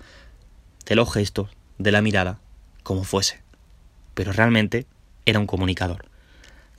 de 0.85 0.95
los 0.95 1.11
gestos, 1.11 1.49
de 1.77 1.91
la 1.91 2.01
mirada, 2.01 2.39
como 2.83 3.03
fuese. 3.03 3.41
Pero 4.13 4.31
realmente 4.31 4.85
era 5.25 5.39
un 5.39 5.47
comunicador. 5.47 6.05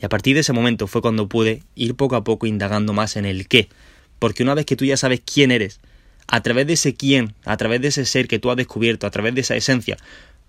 Y 0.01 0.07
a 0.07 0.09
partir 0.09 0.35
de 0.35 0.41
ese 0.41 0.53
momento 0.53 0.87
fue 0.87 1.03
cuando 1.03 1.29
pude 1.29 1.63
ir 1.75 1.95
poco 1.95 2.17
a 2.17 2.25
poco 2.25 2.47
indagando 2.47 2.93
más 2.93 3.17
en 3.17 3.25
el 3.25 3.49
qué, 3.49 3.69
porque 4.19 4.43
una 4.43 4.55
vez 4.55 4.67
que 4.67 4.77
tú 4.77 4.85
ya 4.85 4.97
sabes 4.97 5.23
quién 5.25 5.51
eres, 5.51 5.81
a 6.29 6.43
través 6.43 6.67
de 6.67 6.75
ese 6.75 6.95
quién, 6.95 7.35
a 7.45 7.57
través 7.57 7.81
de 7.81 7.89
ese 7.89 8.05
ser 8.05 8.29
que 8.29 8.39
tú 8.39 8.51
has 8.51 8.57
descubierto, 8.57 9.07
a 9.07 9.11
través 9.11 9.35
de 9.35 9.43
esa 9.43 9.57
esencia, 9.57 9.97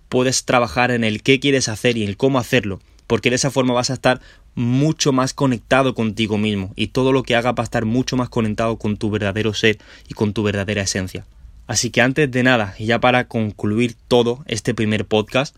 puedes 0.09 0.45
trabajar 0.45 0.91
en 0.91 1.03
el 1.03 1.21
qué 1.21 1.39
quieres 1.39 1.69
hacer 1.69 1.97
y 1.97 2.03
el 2.03 2.17
cómo 2.17 2.39
hacerlo, 2.39 2.79
porque 3.05 3.29
de 3.29 3.35
esa 3.35 3.51
forma 3.51 3.73
vas 3.73 3.89
a 3.89 3.93
estar 3.93 4.21
mucho 4.55 5.11
más 5.11 5.33
conectado 5.33 5.93
contigo 5.93 6.37
mismo. 6.37 6.73
Y 6.75 6.87
todo 6.87 7.11
lo 7.11 7.23
que 7.23 7.35
hagas 7.35 7.53
va 7.53 7.61
a 7.61 7.63
estar 7.63 7.85
mucho 7.85 8.17
más 8.17 8.29
conectado 8.29 8.77
con 8.77 8.97
tu 8.97 9.09
verdadero 9.11 9.53
ser 9.53 9.77
y 10.09 10.13
con 10.13 10.33
tu 10.33 10.43
verdadera 10.43 10.81
esencia. 10.81 11.25
Así 11.67 11.89
que 11.89 12.01
antes 12.01 12.31
de 12.31 12.43
nada, 12.43 12.73
y 12.79 12.85
ya 12.85 12.99
para 12.99 13.27
concluir 13.27 13.95
todo 14.07 14.43
este 14.47 14.73
primer 14.73 15.05
podcast, 15.05 15.55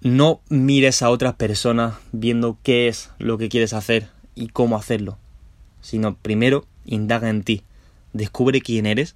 no 0.00 0.40
mires 0.48 1.02
a 1.02 1.10
otras 1.10 1.34
personas 1.34 1.94
viendo 2.12 2.58
qué 2.62 2.88
es 2.88 3.10
lo 3.18 3.38
que 3.38 3.48
quieres 3.48 3.72
hacer 3.72 4.08
y 4.34 4.48
cómo 4.48 4.76
hacerlo 4.76 5.18
sino 5.84 6.16
primero 6.16 6.66
indaga 6.86 7.28
en 7.28 7.44
ti, 7.44 7.62
descubre 8.14 8.62
quién 8.62 8.86
eres, 8.86 9.14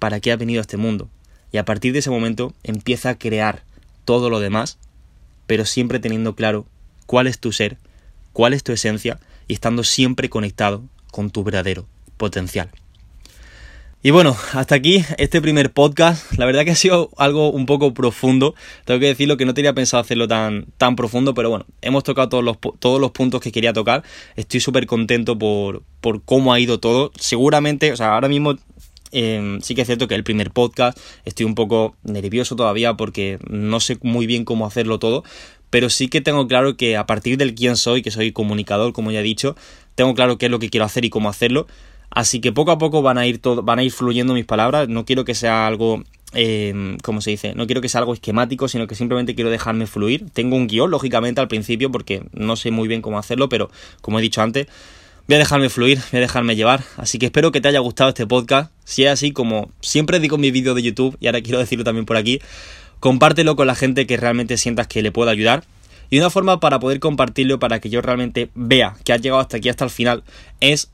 para 0.00 0.18
qué 0.18 0.32
has 0.32 0.38
venido 0.38 0.60
a 0.60 0.62
este 0.62 0.76
mundo, 0.76 1.08
y 1.52 1.58
a 1.58 1.64
partir 1.64 1.92
de 1.92 2.00
ese 2.00 2.10
momento 2.10 2.52
empieza 2.64 3.10
a 3.10 3.18
crear 3.18 3.62
todo 4.04 4.28
lo 4.28 4.40
demás, 4.40 4.78
pero 5.46 5.64
siempre 5.64 6.00
teniendo 6.00 6.34
claro 6.34 6.66
cuál 7.06 7.28
es 7.28 7.38
tu 7.38 7.52
ser, 7.52 7.78
cuál 8.32 8.52
es 8.52 8.64
tu 8.64 8.72
esencia, 8.72 9.20
y 9.46 9.54
estando 9.54 9.84
siempre 9.84 10.28
conectado 10.28 10.82
con 11.12 11.30
tu 11.30 11.44
verdadero 11.44 11.86
potencial. 12.16 12.68
Y 14.06 14.12
bueno, 14.12 14.36
hasta 14.52 14.76
aquí 14.76 15.04
este 15.18 15.42
primer 15.42 15.72
podcast. 15.72 16.32
La 16.38 16.46
verdad 16.46 16.64
que 16.64 16.70
ha 16.70 16.76
sido 16.76 17.10
algo 17.16 17.50
un 17.50 17.66
poco 17.66 17.92
profundo. 17.92 18.54
Tengo 18.84 19.00
que 19.00 19.06
decirlo 19.06 19.36
que 19.36 19.44
no 19.44 19.52
tenía 19.52 19.72
pensado 19.74 20.00
hacerlo 20.00 20.28
tan, 20.28 20.66
tan 20.76 20.94
profundo, 20.94 21.34
pero 21.34 21.50
bueno, 21.50 21.66
hemos 21.82 22.04
tocado 22.04 22.28
todos 22.28 22.44
los, 22.44 22.56
todos 22.78 23.00
los 23.00 23.10
puntos 23.10 23.40
que 23.40 23.50
quería 23.50 23.72
tocar. 23.72 24.04
Estoy 24.36 24.60
súper 24.60 24.86
contento 24.86 25.36
por, 25.36 25.82
por 26.00 26.22
cómo 26.22 26.52
ha 26.52 26.60
ido 26.60 26.78
todo. 26.78 27.10
Seguramente, 27.18 27.90
o 27.90 27.96
sea, 27.96 28.14
ahora 28.14 28.28
mismo 28.28 28.54
em, 29.10 29.60
sí 29.60 29.74
que 29.74 29.80
es 29.80 29.88
cierto 29.88 30.06
que 30.06 30.14
el 30.14 30.22
primer 30.22 30.52
podcast 30.52 30.96
estoy 31.24 31.44
un 31.44 31.56
poco 31.56 31.96
nervioso 32.04 32.54
todavía 32.54 32.94
porque 32.94 33.40
no 33.50 33.80
sé 33.80 33.98
muy 34.02 34.28
bien 34.28 34.44
cómo 34.44 34.66
hacerlo 34.66 35.00
todo, 35.00 35.24
pero 35.68 35.90
sí 35.90 36.06
que 36.06 36.20
tengo 36.20 36.46
claro 36.46 36.76
que 36.76 36.96
a 36.96 37.06
partir 37.06 37.38
del 37.38 37.56
quién 37.56 37.74
soy, 37.74 38.02
que 38.02 38.12
soy 38.12 38.30
comunicador, 38.30 38.92
como 38.92 39.10
ya 39.10 39.18
he 39.18 39.24
dicho, 39.24 39.56
tengo 39.96 40.14
claro 40.14 40.38
qué 40.38 40.46
es 40.46 40.52
lo 40.52 40.60
que 40.60 40.70
quiero 40.70 40.84
hacer 40.84 41.04
y 41.04 41.10
cómo 41.10 41.28
hacerlo. 41.28 41.66
Así 42.16 42.40
que 42.40 42.50
poco 42.50 42.70
a 42.70 42.78
poco 42.78 43.02
van 43.02 43.18
a 43.18 43.26
ir 43.26 43.42
todo, 43.42 43.62
van 43.62 43.78
a 43.78 43.82
ir 43.82 43.92
fluyendo 43.92 44.32
mis 44.32 44.46
palabras. 44.46 44.88
No 44.88 45.04
quiero 45.04 45.26
que 45.26 45.34
sea 45.34 45.66
algo, 45.66 46.02
eh, 46.32 46.96
¿cómo 47.02 47.20
se 47.20 47.28
dice? 47.28 47.54
No 47.54 47.66
quiero 47.66 47.82
que 47.82 47.90
sea 47.90 47.98
algo 47.98 48.14
esquemático, 48.14 48.68
sino 48.68 48.86
que 48.86 48.94
simplemente 48.94 49.34
quiero 49.34 49.50
dejarme 49.50 49.86
fluir. 49.86 50.24
Tengo 50.32 50.56
un 50.56 50.66
guion, 50.66 50.90
lógicamente, 50.90 51.42
al 51.42 51.48
principio, 51.48 51.92
porque 51.92 52.22
no 52.32 52.56
sé 52.56 52.70
muy 52.70 52.88
bien 52.88 53.02
cómo 53.02 53.18
hacerlo, 53.18 53.50
pero 53.50 53.70
como 54.00 54.18
he 54.18 54.22
dicho 54.22 54.40
antes, 54.40 54.66
voy 55.28 55.34
a 55.34 55.38
dejarme 55.40 55.68
fluir, 55.68 55.98
voy 56.10 56.16
a 56.16 56.20
dejarme 56.22 56.56
llevar. 56.56 56.84
Así 56.96 57.18
que 57.18 57.26
espero 57.26 57.52
que 57.52 57.60
te 57.60 57.68
haya 57.68 57.80
gustado 57.80 58.08
este 58.08 58.26
podcast. 58.26 58.72
Si 58.84 59.04
es 59.04 59.10
así, 59.10 59.32
como 59.32 59.68
siempre 59.82 60.18
digo 60.18 60.36
en 60.36 60.40
mi 60.40 60.50
vídeo 60.50 60.72
de 60.72 60.82
YouTube, 60.82 61.18
y 61.20 61.26
ahora 61.26 61.42
quiero 61.42 61.58
decirlo 61.58 61.84
también 61.84 62.06
por 62.06 62.16
aquí, 62.16 62.40
compártelo 62.98 63.56
con 63.56 63.66
la 63.66 63.74
gente 63.74 64.06
que 64.06 64.16
realmente 64.16 64.56
sientas 64.56 64.86
que 64.86 65.02
le 65.02 65.12
pueda 65.12 65.32
ayudar. 65.32 65.64
Y 66.08 66.16
una 66.16 66.30
forma 66.30 66.60
para 66.60 66.80
poder 66.80 66.98
compartirlo, 66.98 67.58
para 67.58 67.78
que 67.78 67.90
yo 67.90 68.00
realmente 68.00 68.48
vea 68.54 68.96
que 69.04 69.12
has 69.12 69.20
llegado 69.20 69.42
hasta 69.42 69.58
aquí, 69.58 69.68
hasta 69.68 69.84
el 69.84 69.90
final, 69.90 70.24
es 70.60 70.88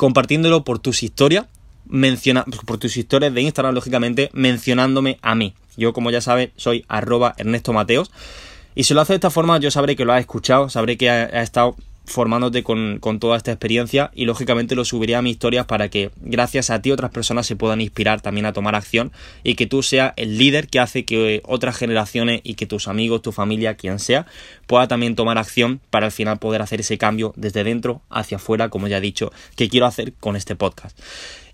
compartiéndolo 0.00 0.64
por 0.64 0.78
tus 0.78 1.02
historias, 1.02 1.44
menciona, 1.84 2.46
por 2.64 2.78
tus 2.78 2.96
historias 2.96 3.34
de 3.34 3.42
Instagram, 3.42 3.74
lógicamente, 3.74 4.30
mencionándome 4.32 5.18
a 5.20 5.34
mí. 5.34 5.52
Yo, 5.76 5.92
como 5.92 6.10
ya 6.10 6.22
sabes, 6.22 6.52
soy 6.56 6.86
arroba 6.88 7.34
Ernesto 7.36 7.74
Mateos. 7.74 8.10
Y 8.74 8.84
si 8.84 8.94
lo 8.94 9.02
haces 9.02 9.10
de 9.10 9.14
esta 9.16 9.28
forma, 9.28 9.58
yo 9.58 9.70
sabré 9.70 9.96
que 9.96 10.06
lo 10.06 10.14
has 10.14 10.20
escuchado, 10.20 10.70
sabré 10.70 10.96
que 10.96 11.10
has 11.10 11.42
estado 11.42 11.76
formándote 12.10 12.62
con, 12.62 13.00
toda 13.20 13.36
esta 13.36 13.52
experiencia 13.52 14.10
y 14.14 14.24
lógicamente 14.24 14.74
lo 14.74 14.84
subiré 14.84 15.14
a 15.14 15.22
mis 15.22 15.32
historias 15.32 15.66
para 15.66 15.88
que 15.88 16.10
gracias 16.20 16.70
a 16.70 16.82
ti 16.82 16.90
otras 16.90 17.10
personas 17.10 17.46
se 17.46 17.56
puedan 17.56 17.80
inspirar 17.80 18.20
también 18.20 18.46
a 18.46 18.52
tomar 18.52 18.74
acción 18.74 19.12
y 19.44 19.54
que 19.54 19.66
tú 19.66 19.82
seas 19.82 20.12
el 20.16 20.36
líder 20.36 20.68
que 20.68 20.80
hace 20.80 21.04
que 21.04 21.42
otras 21.44 21.76
generaciones 21.76 22.40
y 22.42 22.54
que 22.54 22.66
tus 22.66 22.88
amigos, 22.88 23.22
tu 23.22 23.32
familia, 23.32 23.74
quien 23.74 23.98
sea, 23.98 24.26
pueda 24.66 24.88
también 24.88 25.14
tomar 25.14 25.38
acción 25.38 25.80
para 25.90 26.06
al 26.06 26.12
final 26.12 26.38
poder 26.38 26.62
hacer 26.62 26.80
ese 26.80 26.98
cambio 26.98 27.32
desde 27.36 27.64
dentro 27.64 28.02
hacia 28.10 28.36
afuera, 28.36 28.68
como 28.68 28.88
ya 28.88 28.98
he 28.98 29.00
dicho, 29.00 29.32
que 29.56 29.68
quiero 29.68 29.86
hacer 29.86 30.12
con 30.14 30.36
este 30.36 30.56
podcast. 30.56 30.98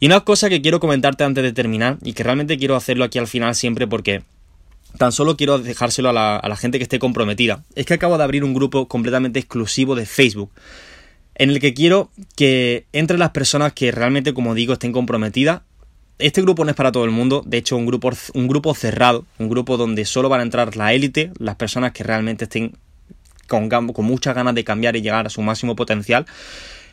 Y 0.01 0.07
una 0.07 0.21
cosa 0.21 0.49
que 0.49 0.63
quiero 0.63 0.81
comentarte 0.81 1.25
antes 1.25 1.45
de 1.45 1.53
terminar 1.53 1.99
y 2.03 2.13
que 2.13 2.23
realmente 2.23 2.59
quiero 2.59 2.77
hacerlo 2.77 3.05
aquí 3.05 3.19
al 3.19 3.27
final 3.27 3.55
siempre 3.55 3.87
porque 3.87 4.23
tan 4.99 5.13
solo 5.13 5.37
quiero 5.37 5.59
dejárselo 5.59 6.11
a 6.11 6.13
la, 6.13 6.57
gente 6.57 6.79
que 6.79 6.85
esté 6.85 6.99
comprometida. 6.99 7.65
Es 7.75 7.87
que 7.87 7.95
acabo 7.95 8.19
de 8.19 8.25
abrir 8.25 8.45
un 8.45 8.55
grupo 8.55 8.89
completamente 8.89 9.39
exclusivo 9.39 9.95
de 9.95 10.07
Facebook 10.07 10.51
en 11.35 11.51
el 11.51 11.61
que 11.61 11.75
quiero 11.75 12.11
que 12.35 12.87
entre 12.93 13.19
las 13.19 13.31
personas 13.31 13.73
que 13.73 13.93
realmente, 13.93 14.33
como 14.33 14.55
digo, 14.55 14.73
estén 14.73 14.93
comprometidas. 14.93 15.63
Este 16.19 16.41
grupo 16.41 16.65
no 16.65 16.71
es 16.71 16.77
para 16.77 16.93
todo 16.93 17.05
el 17.05 17.11
mundo, 17.11 17.43
de 17.45 17.59
hecho 17.59 17.77
un 17.77 17.85
grupo, 17.85 18.11
un 18.33 18.49
grupo 18.49 18.75
cerrado, 18.75 19.27
un 19.39 19.51
grupo 19.51 19.77
donde 19.77 20.07
solo 20.07 20.31
van 20.31 20.41
a 20.41 20.45
entrar 20.45 20.75
la 20.75 20.95
élite, 20.95 21.31
las 21.39 21.57
personas 21.57 21.93
que 21.93 22.05
realmente 22.05 22.45
estén 22.45 22.73
con, 23.47 23.69
con 23.69 24.05
muchas 24.07 24.35
ganas 24.35 24.55
de 24.55 24.65
cambiar 24.65 24.97
y 24.97 25.03
llegar 25.03 25.27
a 25.27 25.31
su 25.31 25.43
máximo 25.43 25.77
potencial. 25.77 26.25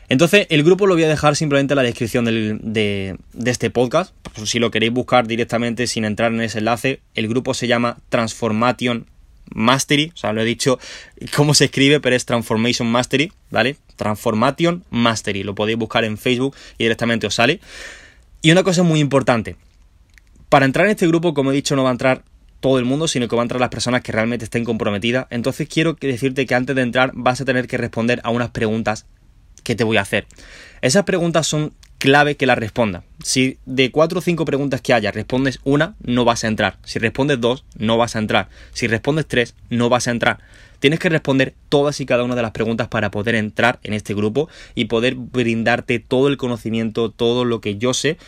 Entonces, 0.08 0.46
el 0.50 0.62
grupo 0.62 0.86
lo 0.86 0.94
voy 0.94 1.04
a 1.04 1.08
dejar 1.08 1.36
simplemente 1.36 1.72
en 1.74 1.76
la 1.76 1.82
descripción 1.82 2.24
de, 2.24 3.16
este 3.44 3.70
podcast. 3.70 4.14
si 4.44 4.58
lo 4.58 4.70
queréis 4.70 4.92
buscar 4.92 5.26
directamente 5.26 5.86
sin 5.86 6.04
entrar 6.04 6.32
en 6.32 6.40
ese 6.42 6.58
enlace, 6.58 7.00
el 7.14 7.28
grupo 7.28 7.54
se 7.54 7.66
llama 7.66 7.98
Transformation 8.10 9.06
Mastery. 9.54 10.12
O 10.14 10.16
sea, 10.16 10.32
lo 10.32 10.42
he 10.42 10.44
dicho 10.44 10.78
cómo 11.34 11.54
se 11.54 11.66
escribe, 11.66 12.00
pero 12.00 12.16
es 12.16 12.26
Transformation 12.26 12.90
Mastery, 12.90 13.32
¿vale? 13.50 13.76
Transformation 13.96 14.84
Mastery. 14.90 15.42
Lo 15.42 15.54
podéis 15.54 15.78
buscar 15.78 16.04
en 16.04 16.18
Facebook 16.18 16.54
y 16.78 16.84
directamente 16.84 17.26
os 17.26 17.34
sale. 17.34 17.60
Y 18.42 18.50
una 18.50 18.62
cosa 18.62 18.82
muy 18.82 19.00
importante. 19.00 19.56
Para 20.50 20.66
entrar 20.66 20.86
en 20.86 20.92
este 20.92 21.06
grupo, 21.06 21.32
como 21.32 21.50
he 21.50 21.54
dicho, 21.54 21.76
no 21.76 21.82
va 21.82 21.88
a 21.88 21.92
entrar 21.92 22.22
todo 22.60 22.78
el 22.78 22.84
mundo, 22.84 23.08
sino 23.08 23.28
que 23.28 23.36
va 23.36 23.42
a 23.42 23.44
entrar 23.44 23.60
las 23.60 23.70
personas 23.70 24.02
que 24.02 24.12
realmente 24.12 24.44
estén 24.44 24.64
comprometidas. 24.64 25.26
Entonces 25.30 25.68
quiero 25.68 25.94
decirte 26.00 26.46
que 26.46 26.54
antes 26.54 26.76
de 26.76 26.82
entrar 26.82 27.10
vas 27.14 27.40
a 27.40 27.44
tener 27.44 27.66
que 27.66 27.76
responder 27.76 28.20
a 28.24 28.30
unas 28.30 28.50
preguntas 28.50 29.06
¿qué 29.64 29.74
te 29.74 29.82
voy 29.82 29.96
a 29.96 30.02
hacer? 30.02 30.26
Esas 30.80 31.02
preguntas 31.02 31.48
son 31.48 31.72
clave 31.98 32.36
que 32.36 32.46
las 32.46 32.58
responda. 32.58 33.02
Si 33.22 33.58
de 33.64 33.90
cuatro 33.90 34.18
o 34.18 34.22
cinco 34.22 34.44
preguntas 34.44 34.82
que 34.82 34.92
haya 34.92 35.10
respondes 35.10 35.58
una, 35.64 35.94
no 36.04 36.24
vas 36.24 36.44
a 36.44 36.48
entrar. 36.48 36.76
Si 36.84 36.98
respondes 36.98 37.40
dos, 37.40 37.64
no 37.76 37.96
vas 37.96 38.14
a 38.14 38.18
entrar. 38.18 38.48
Si 38.72 38.86
respondes 38.86 39.26
tres, 39.26 39.54
no 39.70 39.88
vas 39.88 40.06
a 40.06 40.10
entrar. 40.10 40.38
Tienes 40.80 41.00
que 41.00 41.08
responder 41.08 41.54
todas 41.70 41.98
y 42.00 42.06
cada 42.06 42.24
una 42.24 42.34
de 42.34 42.42
las 42.42 42.50
preguntas 42.50 42.88
para 42.88 43.10
poder 43.10 43.36
entrar 43.36 43.80
en 43.84 43.94
este 43.94 44.12
grupo 44.12 44.50
y 44.74 44.84
poder 44.84 45.14
brindarte 45.14 45.98
todo 45.98 46.28
el 46.28 46.36
conocimiento, 46.36 47.10
todo 47.10 47.46
lo 47.46 47.62
que 47.62 47.78
yo 47.78 47.94
sé 47.94 48.18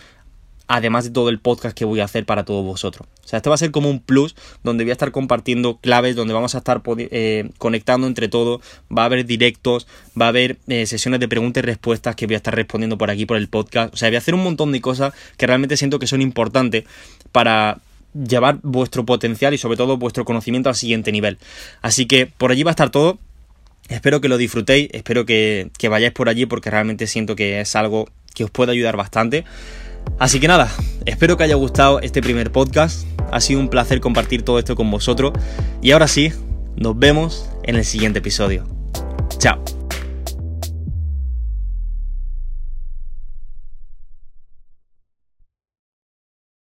además 0.68 1.04
de 1.04 1.10
todo 1.10 1.28
el 1.28 1.38
podcast 1.38 1.76
que 1.76 1.84
voy 1.84 2.00
a 2.00 2.04
hacer 2.04 2.24
para 2.24 2.44
todos 2.44 2.64
vosotros. 2.64 3.08
O 3.24 3.28
sea, 3.28 3.38
esto 3.38 3.50
va 3.50 3.54
a 3.54 3.58
ser 3.58 3.70
como 3.70 3.90
un 3.90 4.00
plus 4.00 4.34
donde 4.62 4.84
voy 4.84 4.90
a 4.90 4.92
estar 4.92 5.12
compartiendo 5.12 5.78
claves, 5.78 6.16
donde 6.16 6.34
vamos 6.34 6.54
a 6.54 6.58
estar 6.58 6.82
eh, 6.86 7.50
conectando 7.58 8.06
entre 8.06 8.28
todos, 8.28 8.60
va 8.96 9.02
a 9.02 9.04
haber 9.06 9.26
directos, 9.26 9.86
va 10.20 10.26
a 10.26 10.28
haber 10.28 10.58
eh, 10.68 10.86
sesiones 10.86 11.20
de 11.20 11.28
preguntas 11.28 11.62
y 11.62 11.66
respuestas 11.66 12.16
que 12.16 12.26
voy 12.26 12.34
a 12.34 12.38
estar 12.38 12.54
respondiendo 12.54 12.98
por 12.98 13.10
aquí 13.10 13.26
por 13.26 13.36
el 13.36 13.48
podcast. 13.48 13.94
O 13.94 13.96
sea, 13.96 14.08
voy 14.08 14.16
a 14.16 14.18
hacer 14.18 14.34
un 14.34 14.42
montón 14.42 14.72
de 14.72 14.80
cosas 14.80 15.14
que 15.36 15.46
realmente 15.46 15.76
siento 15.76 15.98
que 15.98 16.06
son 16.06 16.22
importantes 16.22 16.84
para 17.32 17.78
llevar 18.14 18.58
vuestro 18.62 19.04
potencial 19.04 19.54
y 19.54 19.58
sobre 19.58 19.76
todo 19.76 19.98
vuestro 19.98 20.24
conocimiento 20.24 20.68
al 20.68 20.74
siguiente 20.74 21.12
nivel. 21.12 21.38
Así 21.82 22.06
que 22.06 22.26
por 22.26 22.50
allí 22.50 22.62
va 22.62 22.70
a 22.70 22.72
estar 22.72 22.90
todo. 22.90 23.18
Espero 23.88 24.20
que 24.20 24.28
lo 24.28 24.36
disfrutéis, 24.36 24.88
espero 24.92 25.26
que 25.26 25.70
vayáis 25.88 26.12
por 26.12 26.28
allí 26.28 26.44
porque 26.44 26.70
realmente 26.70 27.06
siento 27.06 27.36
que 27.36 27.60
es 27.60 27.76
algo 27.76 28.08
que 28.34 28.44
os 28.44 28.50
puede 28.50 28.72
ayudar 28.72 28.96
bastante. 28.96 29.44
Así 30.18 30.40
que 30.40 30.48
nada, 30.48 30.70
espero 31.04 31.36
que 31.36 31.44
haya 31.44 31.54
gustado 31.56 32.00
este 32.00 32.22
primer 32.22 32.52
podcast. 32.52 33.06
Ha 33.32 33.40
sido 33.40 33.60
un 33.60 33.68
placer 33.68 34.00
compartir 34.00 34.42
todo 34.42 34.58
esto 34.58 34.76
con 34.76 34.90
vosotros. 34.90 35.32
Y 35.82 35.92
ahora 35.92 36.08
sí, 36.08 36.32
nos 36.76 36.98
vemos 36.98 37.48
en 37.64 37.76
el 37.76 37.84
siguiente 37.84 38.20
episodio. 38.20 38.66
Chao. 39.38 39.75